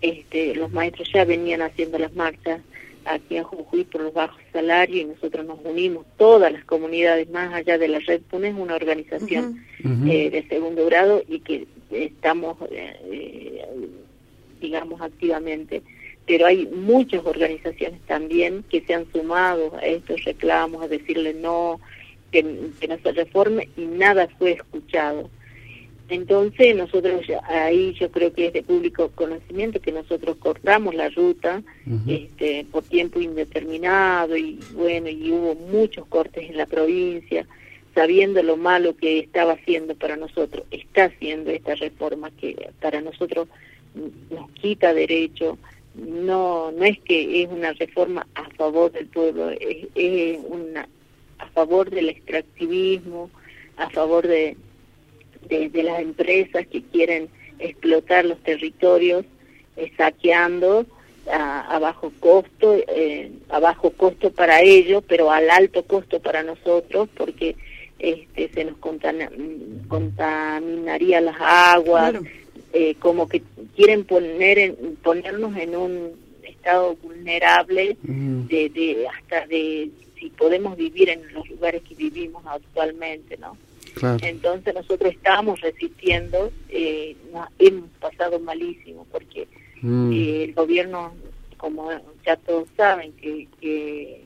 [0.00, 2.60] este, los maestros ya venían haciendo las marchas
[3.04, 7.52] aquí en Jujuy por los bajos salarios y nosotros nos unimos, todas las comunidades más
[7.52, 9.64] allá de la red PUNE es una organización
[10.08, 13.64] eh, de segundo grado y que estamos, eh, eh,
[14.64, 15.82] digamos, activamente.
[16.26, 21.80] Pero hay muchas organizaciones también que se han sumado a estos reclamos, a decirle no,
[22.32, 22.42] que,
[22.80, 25.28] que no se reforme y nada fue escuchado.
[26.08, 31.08] Entonces nosotros ya- ahí yo creo que es de público conocimiento que nosotros cortamos la
[31.08, 31.62] ruta
[32.06, 37.46] este, por tiempo indeterminado y bueno, y hubo muchos cortes en la provincia,
[37.94, 43.48] sabiendo lo malo que estaba haciendo para nosotros, está haciendo esta reforma que para nosotros
[44.30, 45.58] nos quita derecho,
[45.94, 50.88] no no es que es una reforma a favor del pueblo, es, una
[51.38, 53.30] a favor del extractivismo,
[53.76, 54.56] a favor de,
[55.48, 57.28] de, las empresas que quieren
[57.58, 59.24] explotar los territorios,
[59.76, 60.86] eh, saqueando
[61.30, 66.42] a, a bajo costo, eh, a bajo costo para ellos, pero al alto costo para
[66.42, 67.56] nosotros, porque
[67.98, 69.30] este, se nos contana-
[69.88, 72.14] contaminaría las aguas,
[72.74, 73.40] eh, como que
[73.76, 76.10] quieren poner en, ponernos en un
[76.42, 83.36] estado vulnerable de, de hasta de si podemos vivir en los lugares que vivimos actualmente,
[83.38, 83.56] ¿no?
[83.94, 84.18] Claro.
[84.22, 89.46] Entonces nosotros estamos resistiendo, eh, nos hemos pasado malísimo porque
[89.82, 90.12] Mm.
[90.12, 91.12] eh, el gobierno,
[91.58, 91.90] como
[92.26, 94.24] ya todos saben, que, que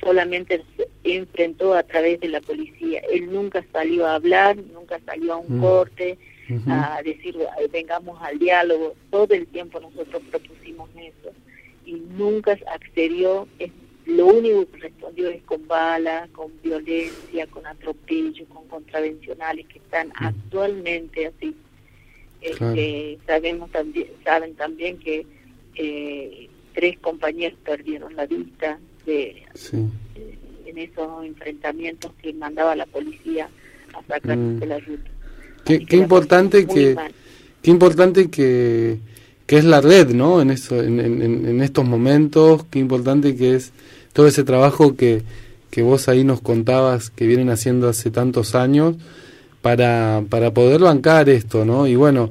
[0.00, 3.00] solamente se enfrentó a través de la policía.
[3.12, 5.60] Él nunca salió a hablar, nunca salió a un Mm.
[5.60, 6.18] corte,
[6.68, 8.94] A decir "Ay, vengamos al diálogo.
[9.10, 11.32] Todo el tiempo nosotros propusimos eso
[11.84, 13.46] y nunca accedió.
[13.58, 13.70] Es,
[14.06, 20.10] lo único que respondió es con balas, con violencia, con atropello, con contravencionales que están
[20.16, 21.54] actualmente así.
[22.40, 25.26] Este, sabemos también, saben también que
[25.76, 29.76] eh, tres compañeros perdieron la vista de, Sí.
[30.66, 33.48] en esos enfrentamientos que mandaba la policía
[33.92, 34.58] a sacarnos Mm.
[34.60, 35.10] de la ruta.
[35.64, 37.12] Qué, qué importante que mal.
[37.62, 38.98] qué importante que,
[39.46, 40.40] que es la red, ¿no?
[40.40, 43.72] En eso, en, en- en estos momentos, qué importante que es
[44.12, 45.22] todo ese trabajo que,
[45.70, 48.96] que vos ahí nos contabas que vienen haciendo hace tantos años
[49.62, 51.86] para, para poder bancar esto, ¿no?
[51.86, 52.30] Y bueno,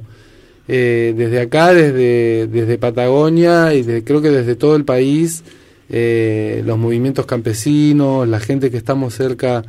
[0.68, 5.42] eh, desde acá, desde, desde Patagonia y de- creo que desde todo el país,
[5.88, 9.62] eh, los movimientos campesinos, la gente que estamos cerca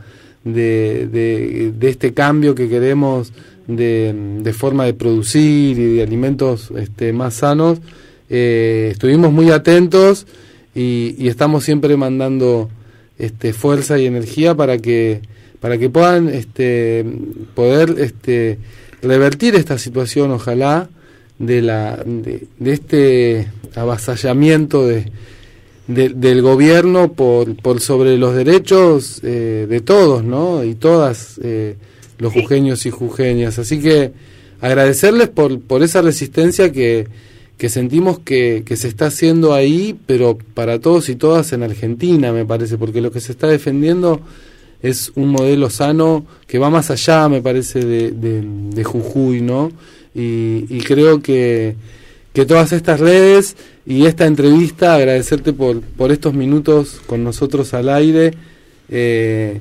[0.43, 3.32] de, de, de este cambio que queremos
[3.76, 7.80] de, forma de producir y de alimentos este, más sanos,
[8.30, 10.28] eh, estuvimos muy atentos
[10.74, 12.69] y, estamos siempre mandando
[13.17, 15.22] este, fuerza y energía para que
[15.61, 17.05] para que puedan este,
[17.53, 18.57] poder este,
[19.03, 20.89] revertir esta situación, ojalá,
[21.38, 25.11] de, la, de, este avasallamiento de,
[25.88, 30.63] del gobierno por, por sobre los derechos eh, de todos, ¿no?
[30.63, 31.76] Y todas eh,
[32.22, 33.57] los jujeños y jujeñas.
[33.57, 34.11] Así que
[34.61, 37.07] agradecerles por, por esa resistencia que,
[37.57, 42.32] que sentimos que, que se está haciendo ahí, pero para todos y todas en Argentina,
[42.32, 44.22] me parece, porque lo que se está defendiendo
[44.84, 49.72] es un modelo sano que va más allá, me parece, de, de, de Jujuy, ¿no?
[50.13, 51.76] Y, y creo que,
[52.34, 53.55] que todas estas redes
[53.86, 58.34] y esta entrevista, agradecerte por, por estos minutos con nosotros al aire,
[58.89, 59.59] eh,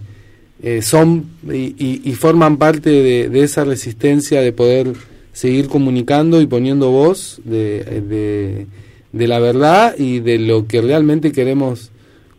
[0.62, 4.92] eh, son y, y, forman parte de, esa resistencia de poder
[5.32, 8.66] seguir comunicando y poniendo voz de, de,
[9.12, 11.90] de la verdad y de lo que realmente queremos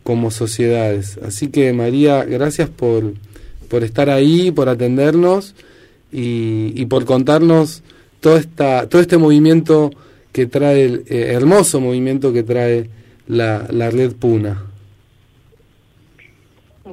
[0.04, 1.18] como sociedades.
[1.24, 3.14] Así que María, gracias por,
[3.68, 5.54] por estar ahí, por atendernos
[6.12, 7.82] y, y por contarnos
[8.20, 9.90] todo, esta, todo este movimiento
[10.30, 12.88] que trae, el eh, hermoso movimiento que trae
[13.26, 14.62] la, la red Puna.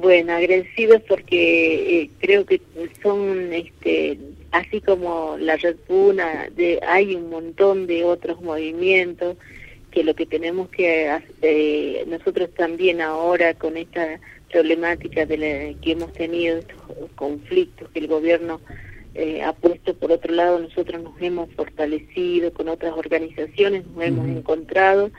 [0.00, 2.62] Bueno, agradecidos porque eh, creo que
[3.02, 4.18] son, este,
[4.50, 9.36] así como la red Puna, de, hay un montón de otros movimientos
[9.90, 14.20] que lo que tenemos que eh, nosotros también ahora con esta
[14.50, 16.80] problemática de la, que hemos tenido estos
[17.14, 18.60] conflictos que el gobierno
[19.14, 24.28] eh, ha puesto por otro lado nosotros nos hemos fortalecido con otras organizaciones nos hemos
[24.28, 25.10] encontrado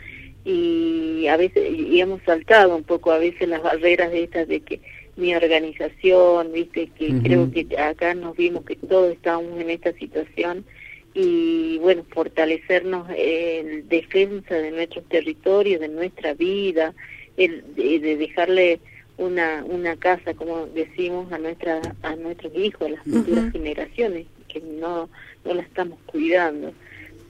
[0.43, 4.61] y a veces y hemos saltado un poco a veces las barreras de estas de
[4.61, 4.79] que
[5.15, 7.23] mi organización viste que uh -huh.
[7.23, 10.65] creo que acá nos vimos que todos estábamos en esta situación
[11.13, 16.93] y bueno, fortalecernos en defensa de nuestros territorios, de nuestra vida,
[17.35, 18.79] el, de, de, dejarle
[19.17, 23.51] una una casa, como decimos, a nuestra a nuestros hijos, a las futuras uh -huh.
[23.51, 25.09] generaciones, que no
[25.45, 26.73] no la estamos cuidando.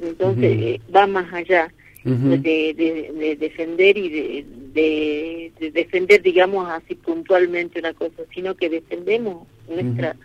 [0.02, 0.76] Entonces, uh -huh.
[0.76, 1.74] eh, va más allá
[2.06, 2.42] uh -huh.
[2.42, 4.46] de, de, de, defender y de,
[5.60, 10.16] de, defender, digamos así puntualmente una cosa, sino que defendemos nuestra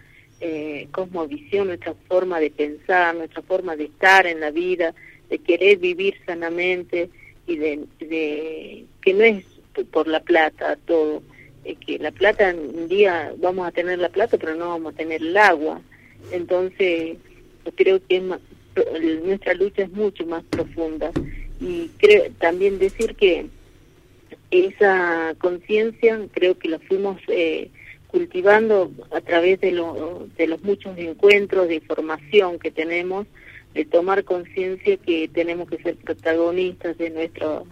[0.40, 4.94] eh, cosmovisión, nuestra forma de pensar, nuestra forma de estar en la vida,
[5.30, 7.10] de querer vivir sanamente
[7.46, 9.44] y de, de que no es
[9.90, 11.22] por la plata todo,
[11.64, 14.96] eh, que la plata un día vamos a tener la plata pero no vamos a
[14.96, 15.80] tener el agua,
[16.32, 17.18] entonces
[17.64, 18.40] yo creo que es más,
[19.24, 21.10] nuestra lucha es mucho más profunda
[21.60, 23.46] y creo también decir que
[24.50, 27.70] esa conciencia creo que la fuimos eh,
[28.08, 33.26] cultivando a través de, lo, de los muchos encuentros de formación que tenemos,
[33.74, 37.66] de tomar conciencia que tenemos que ser protagonistas de nuestro,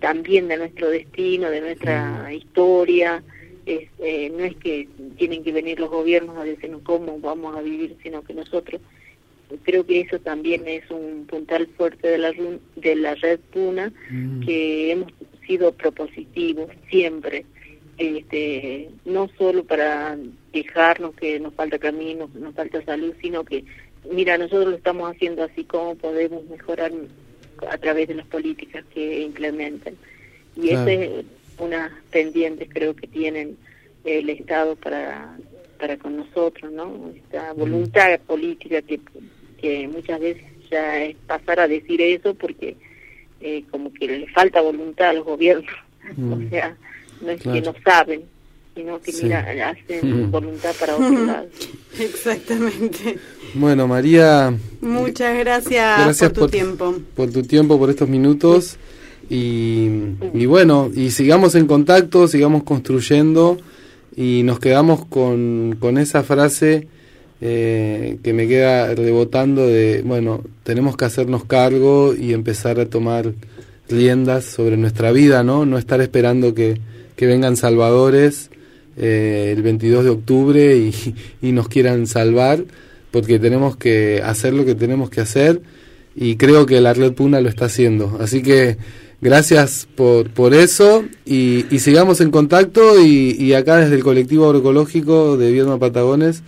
[0.00, 3.22] también de nuestro destino, de nuestra historia.
[3.66, 7.60] Es, eh, no es que tienen que venir los gobiernos a decirnos cómo vamos a
[7.60, 8.80] vivir, sino que nosotros
[9.64, 12.32] creo que eso también es un puntal fuerte de la
[12.76, 14.40] de la red Puna mm.
[14.44, 15.12] que hemos
[15.46, 17.44] sido propositivos siempre
[17.98, 20.16] este, no solo para
[20.52, 23.64] quejarnos que nos falta camino, nos falta salud, sino que,
[24.10, 26.92] mira, nosotros lo estamos haciendo así como podemos mejorar
[27.68, 29.96] a través de las políticas que implementen.
[30.54, 30.88] Y claro.
[30.88, 31.24] esa es
[31.58, 33.56] una pendiente creo que tienen
[34.04, 35.36] el Estado para
[35.78, 37.12] para con nosotros, ¿no?
[37.14, 38.26] Esta voluntad mm.
[38.26, 39.00] política que,
[39.60, 42.76] que muchas veces ya es pasar a decir eso porque
[43.40, 45.70] eh, como que le falta voluntad a los gobiernos.
[46.16, 46.32] Mm.
[46.32, 46.74] O sea,
[47.20, 47.60] no es claro.
[47.60, 48.22] que no saben,
[48.74, 49.24] sino que sí.
[49.24, 50.30] mira, hacen mm.
[50.30, 51.46] voluntad para otro lado.
[51.98, 53.18] Exactamente.
[53.52, 54.54] Bueno, María.
[54.80, 56.94] Muchas gracias, gracias por tu por, tiempo.
[57.14, 58.78] Por tu tiempo, por estos minutos.
[59.28, 59.90] Y,
[60.32, 63.58] y, bueno, y sigamos en contacto, sigamos construyendo
[64.16, 66.88] y nos quedamos con, con esa frase
[67.40, 73.32] eh, que me queda rebotando de, bueno, tenemos que hacernos cargo y empezar a tomar
[73.88, 75.64] riendas sobre nuestra vida, ¿no?
[75.64, 76.80] No estar esperando que,
[77.16, 78.50] que vengan salvadores
[78.96, 82.64] eh, el 22 de octubre y, y, nos quieran salvar,
[83.10, 85.60] porque tenemos que hacer lo que tenemos que hacer
[86.16, 88.18] y creo que la Red Puna lo está haciendo.
[88.20, 88.76] Así que
[89.20, 95.36] gracias por, por eso y, sigamos en contacto y, y, acá desde el colectivo agroecológico
[95.36, 96.42] de Viedma Patagones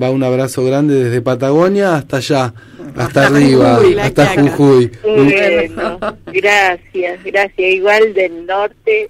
[0.00, 2.54] va un abrazo grande desde Patagonia hasta allá,
[2.96, 4.90] hasta, arriba, hasta Jujuy.
[5.02, 7.58] Bueno, gracias, gracias.
[7.58, 9.08] Igual del norte,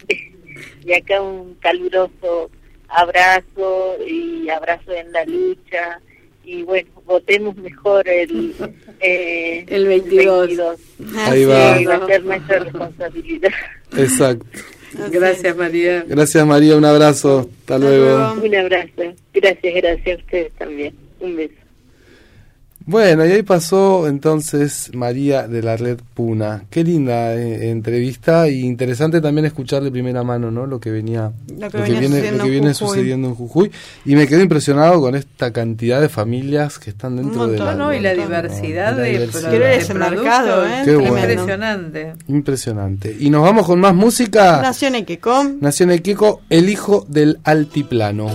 [0.84, 2.50] y acá un caluroso
[2.88, 6.00] abrazo y abrazo en la lucha.
[6.44, 8.54] Y bueno, votemos mejor el,
[9.00, 10.50] eh, el 22.
[10.50, 11.78] El Ahí va.
[11.82, 13.52] va a ser nuestra responsabilidad.
[13.96, 14.46] Exacto.
[15.10, 16.04] Gracias, María.
[16.06, 16.76] Gracias, María.
[16.76, 17.50] Un abrazo.
[17.60, 18.34] Hasta, luego.
[18.42, 19.14] Un abrazo.
[19.34, 20.94] Gracias, gracias a ustedes también.
[21.20, 21.67] Un beso.
[22.88, 26.64] Bueno, y ahí pasó entonces María de la Red Puna.
[26.70, 30.64] Qué linda eh, entrevista y interesante también escuchar de primera mano, ¿no?
[30.66, 31.30] Lo que venía,
[31.60, 33.70] lo que, viene, sucediendo en Jujuy.
[34.06, 37.92] Y me quedé impresionado con esta cantidad de familias que están dentro de la, ¿no?
[37.92, 39.02] Y la diversidad ¿no?
[39.02, 39.28] de,
[39.94, 40.84] la mercado, ¿eh?
[40.86, 42.14] Impresionante.
[42.26, 43.14] Impresionante.
[43.20, 44.62] Y nos vamos con más música.
[44.62, 45.44] Nación Equeco.
[45.60, 48.30] Nación Equeco, el hijo del altiplano.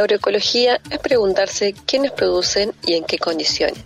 [0.00, 3.78] Agroecología es preguntarse quiénes producen y en qué condiciones.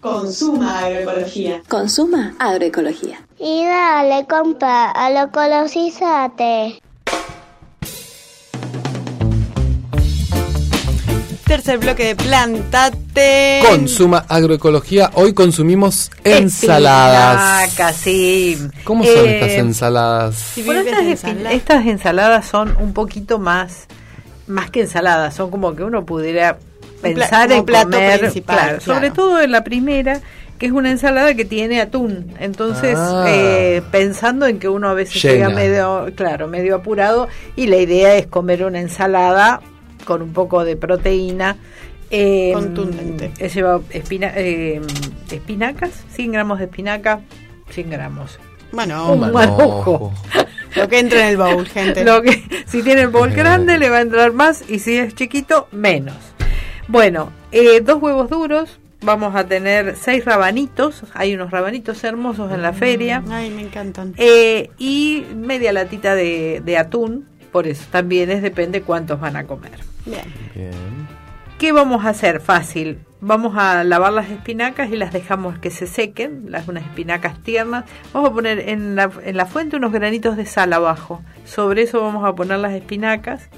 [0.00, 1.62] Consuma agroecología.
[1.68, 3.20] Consuma agroecología.
[3.38, 6.80] Y dale, compra, agroecologízate.
[11.46, 13.60] Tercer bloque de Plantate.
[13.68, 15.10] Consuma agroecología.
[15.14, 17.64] Hoy consumimos ensaladas.
[17.68, 18.58] Espinaca, sí.
[18.84, 20.52] ¿Cómo son Eh, estas ensaladas?
[20.64, 23.86] Bueno, estas, espi- estas ensaladas son un poquito más,
[24.46, 26.58] más que ensaladas, son como que uno pudiera
[26.96, 28.94] Un pensar en plato comer, principal, claro, claro.
[28.94, 30.20] sobre todo en la primera,
[30.58, 32.34] que es una ensalada que tiene atún.
[32.38, 33.24] Entonces, Ah.
[33.28, 35.34] eh, pensando en que uno a veces Llena.
[35.34, 39.60] llega medio, claro, medio apurado y la idea es comer una ensalada
[40.04, 41.56] con un poco de proteína.
[42.14, 43.32] eh, Contundente.
[43.48, 44.82] Lleva espina- eh,
[45.30, 47.20] espinacas, 100 gramos de espinaca,
[47.70, 48.38] 100 gramos.
[48.70, 50.12] Bueno, un manojo.
[50.76, 52.04] Lo que entra en el bowl, gente.
[52.04, 55.14] Lo que, si tiene el bol grande le va a entrar más y si es
[55.14, 56.16] chiquito, menos.
[56.88, 58.78] Bueno, eh, dos huevos duros.
[59.04, 61.02] Vamos a tener seis rabanitos.
[61.14, 63.22] Hay unos rabanitos hermosos en la feria.
[63.30, 64.14] Ay, me encantan.
[64.16, 67.26] Eh, y media latita de, de atún.
[67.50, 69.80] Por eso también es depende cuántos van a comer.
[70.06, 70.22] Bien.
[71.62, 72.40] ¿Qué vamos a hacer?
[72.40, 72.98] Fácil.
[73.20, 77.84] Vamos a lavar las espinacas y las dejamos que se sequen, las unas espinacas tiernas.
[78.12, 81.22] Vamos a poner en la, en la fuente unos granitos de sal abajo.
[81.44, 83.48] Sobre eso vamos a poner las espinacas.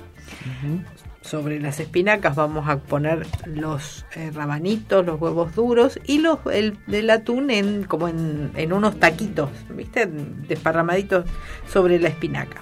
[1.23, 6.77] Sobre las espinacas vamos a poner los eh, rabanitos, los huevos duros y los el
[6.87, 10.05] del atún en como en, en unos taquitos, ¿viste?
[10.07, 11.25] Desparramaditos
[11.67, 12.61] sobre la espinaca.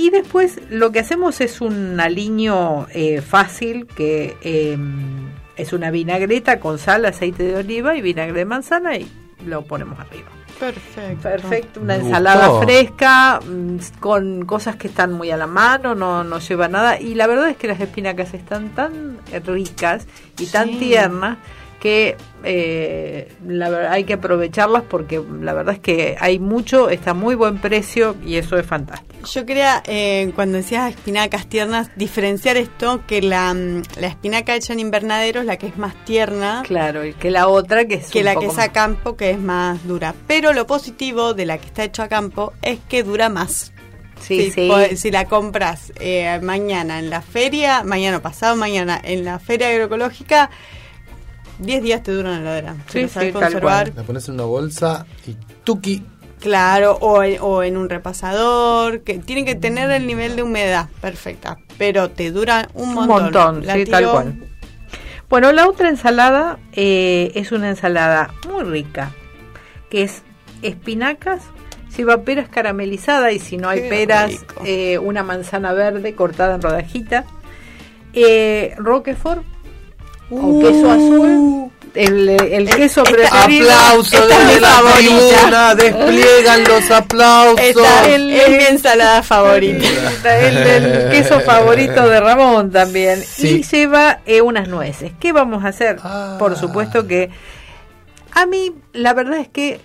[0.00, 4.78] Y después lo que hacemos es un aliño eh, fácil que eh,
[5.56, 9.06] es una vinagreta con sal, aceite de oliva y vinagre de manzana y
[9.44, 10.30] lo ponemos arriba.
[10.58, 11.22] Perfecto.
[11.22, 12.62] Perfecto, una Me ensalada gustó.
[12.62, 16.98] fresca mm, con cosas que están muy a la mano, no, no lleva nada.
[16.98, 20.06] Y la verdad es que las espinacas están tan ricas
[20.38, 21.36] y tan tiernas
[21.78, 27.14] que eh, la hay que aprovecharlas porque la verdad es que hay mucho, está a
[27.14, 29.09] muy buen precio y eso es fantástico.
[29.24, 34.72] Yo quería, eh, cuando decías espinacas tiernas, diferenciar esto, que la, mm, la espinaca hecha
[34.72, 36.62] en invernadero es la que es más tierna.
[36.66, 39.16] Claro, y que la otra que es que un la poco que es a campo,
[39.16, 40.14] que es más dura.
[40.26, 43.72] Pero lo positivo de la que está hecha a campo es que dura más.
[44.20, 44.96] Sí, si, sí.
[44.96, 50.50] si la compras eh, mañana en la feria, mañana pasado mañana en la feria agroecológica,
[51.60, 52.76] 10 días te duran en la heladera.
[52.90, 53.92] Sí, sí, conservar.
[53.94, 56.02] La pones en una bolsa y tuki.
[56.40, 60.88] Claro, o en, o en un repasador, que tiene que tener el nivel de humedad
[61.00, 63.22] perfecta, pero te dura un Un montón.
[63.22, 64.34] montón, La sí, tal cual.
[65.28, 69.12] Bueno, la otra ensalada eh, es una ensalada muy rica,
[69.90, 70.22] que es
[70.62, 71.42] espinacas,
[71.96, 74.32] lleva peras caramelizadas y si no hay Qué peras,
[74.64, 77.24] eh, una manzana verde cortada en rodajita,
[78.12, 79.44] eh, roquefort
[80.30, 83.70] o queso azul, el, el queso preferido.
[83.70, 84.96] Aplauso Esta es mi de la favorita.
[84.98, 87.60] tribuna, despliegan los aplausos.
[87.60, 89.86] Esta El- es mi ensalada favorita.
[90.40, 93.22] el del queso favorito de Ramón también.
[93.22, 93.58] Sí.
[93.58, 95.12] Y lleva eh, unas nueces.
[95.20, 95.96] ¿Qué vamos a hacer?
[96.02, 96.36] Ah.
[96.38, 97.30] Por supuesto que
[98.32, 99.80] a mí la verdad es que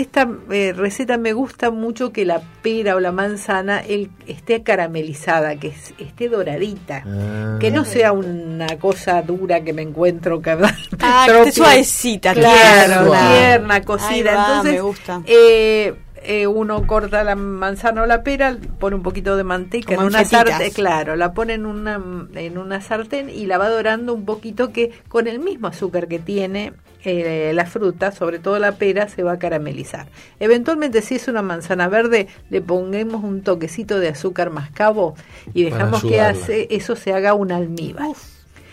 [0.00, 5.56] esta eh, receta me gusta mucho que la pera o la manzana el, esté caramelizada,
[5.56, 7.02] que es- esté doradita.
[7.06, 7.56] Ah.
[7.60, 10.50] Que no sea una cosa dura que me encuentro que
[11.00, 13.30] Ah, que esté suavecita, claro, tierna.
[13.30, 14.08] tierna, cocida.
[14.10, 15.22] Ahí va, Entonces, me gusta.
[15.26, 20.02] eh, eh, uno corta la manzana o la pera, pone un poquito de manteca Como
[20.02, 21.98] en una sartén, claro, la pone en una,
[22.34, 26.18] en una sartén y la va dorando un poquito que con el mismo azúcar que
[26.18, 26.74] tiene
[27.04, 30.06] eh, la fruta, sobre todo la pera, se va a caramelizar.
[30.38, 35.14] Eventualmente, si es una manzana verde, le pongamos un toquecito de azúcar mascabo
[35.54, 38.08] y dejamos que hace, eso se haga un almíbar.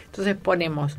[0.05, 0.97] Entonces ponemos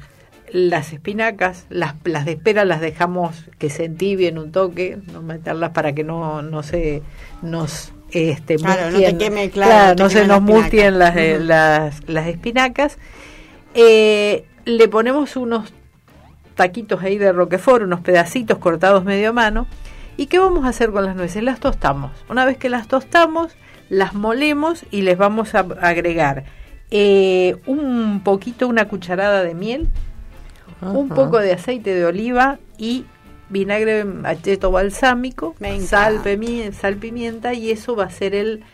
[0.51, 5.71] las espinacas, las, las de espera las dejamos que se entibien un toque, no meterlas
[5.71, 7.03] para que no, no se
[7.43, 12.09] nos este, Claro, no te mustien, queme, claro, no se nos mustien las, eh, las,
[12.09, 12.97] las espinacas.
[13.75, 15.73] Eh, le ponemos unos
[16.59, 19.67] taquitos ahí de roquefort, unos pedacitos cortados medio a mano.
[20.17, 21.43] ¿Y qué vamos a hacer con las nueces?
[21.45, 22.11] Las tostamos.
[22.29, 23.55] Una vez que las tostamos,
[23.89, 26.45] las molemos y les vamos a agregar
[26.91, 29.89] eh, un poquito, una cucharada de miel,
[30.81, 33.05] un poco de aceite de oliva y
[33.49, 35.55] vinagre acheto balsámico,
[35.87, 36.31] sal, encanta.
[36.31, 38.65] pimi- sal, pimienta y eso va a ser el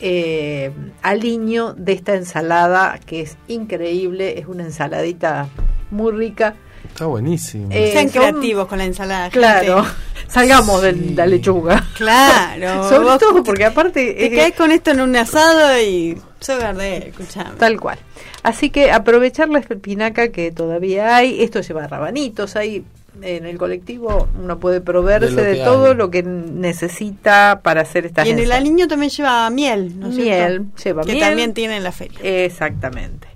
[0.00, 0.70] eh,
[1.02, 5.48] aliño de esta ensalada que es increíble, es una ensaladita
[5.90, 6.54] muy rica.
[6.88, 7.68] Está buenísimo.
[7.70, 9.24] Eh, Sean son- creativos con la ensalada.
[9.24, 9.38] gente.
[9.38, 9.86] Claro,
[10.28, 11.84] salgamos de la lechuga.
[11.96, 12.84] Claro.
[12.88, 16.56] Sobre Vos todo porque aparte Te es- caes con esto en un asado y Soy
[16.58, 17.56] verde, escuchame.
[17.58, 17.98] Tal cual.
[18.42, 21.42] Así que aprovechar la espinaca que todavía hay.
[21.42, 22.56] Esto lleva rabanitos.
[22.56, 22.84] Hay
[23.20, 25.94] en el colectivo uno puede proveerse De que todo hay.
[25.94, 30.14] lo que necesita para hacer estas Y en el aliño también lleva miel, ¿no es
[30.14, 30.26] Miel,
[30.72, 30.82] cierto?
[30.82, 31.24] lleva que miel.
[31.24, 32.18] también tiene en la feria.
[32.22, 33.28] Exactamente.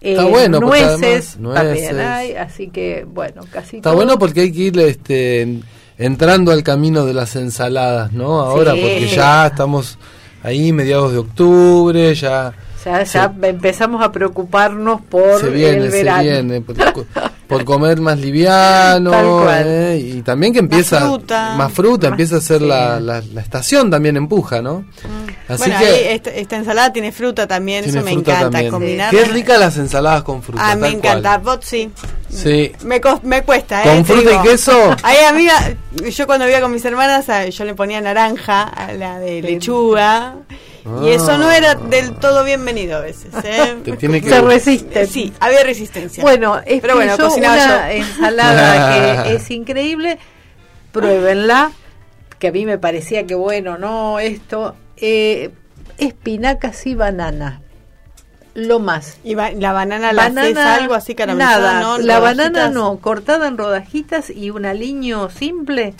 [0.00, 1.98] Está Eh, bueno, porque nueces, además, también nueces.
[2.06, 3.96] hay, así que bueno, casi Está todo.
[3.96, 5.64] bueno porque hay que ir este, en-
[5.98, 8.40] entrando al camino de las ensaladas, ¿no?
[8.40, 8.80] Ahora, Sí.
[8.80, 9.98] porque ya estamos
[10.42, 12.52] ahí, mediados de octubre, ya
[12.84, 16.22] Ya, ya empezamos a preocuparnos por se viene, el se verano.
[16.22, 16.62] viene.
[17.46, 19.12] Por, comer más liviano.
[19.50, 19.98] ¿eh?
[20.02, 21.00] Y también que empieza.
[21.00, 21.54] fruta.
[21.56, 22.66] Más fruta, Más- empieza a ser sí.
[22.66, 24.84] la, la, la estación también empuja, ¿no?
[25.48, 25.84] Así bueno, que.
[25.86, 28.50] ahí esta, esta ensalada tiene fruta también, tiene eso me encanta.
[28.50, 28.70] también.
[28.70, 29.10] Combinar.
[29.10, 30.70] Qué rica las ensaladas con fruta.
[30.70, 31.38] Ah, me encanta.
[31.38, 31.90] Vos sí.
[32.28, 32.72] Sí.
[32.84, 33.88] Me, me cuesta, ¿eh?
[33.96, 34.96] ¿Con fruta y queso?
[35.02, 35.54] Ay, amiga,
[36.10, 40.34] yo cuando vivía con mis hermanas, ah, yo le ponía naranja a la de lechuga.
[41.02, 43.76] Y eso no era del todo bienvenido a veces, ¿eh?
[43.84, 45.06] Te tiene que- Se resiste.
[45.06, 46.22] Sí, había resistencia.
[46.22, 47.96] Bueno, es Pero que bueno, una yo.
[47.96, 50.18] ensalada que es increíble,
[50.92, 51.72] pruébenla,
[52.38, 55.50] que a mí me parecía que bueno, no, esto, eh,
[55.98, 57.60] espinacas y banana,
[58.54, 59.18] lo más.
[59.24, 61.98] Y ba- la banana la haces algo así caramelizada, nada, ¿no?
[61.98, 62.48] la Rodajitas.
[62.52, 65.94] banana no, cortada en rodajitas y un aliño simple.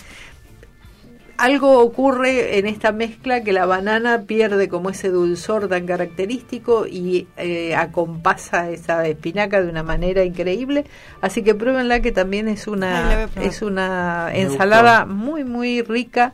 [1.39, 7.29] Algo ocurre en esta mezcla que la banana pierde como ese dulzor tan característico y
[7.37, 10.87] eh, acompasa esa espinaca de una manera increíble.
[11.21, 16.33] Así que pruébenla que también es una es una ensalada muy muy rica.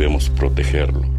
[0.00, 1.09] Debemos protegerlo.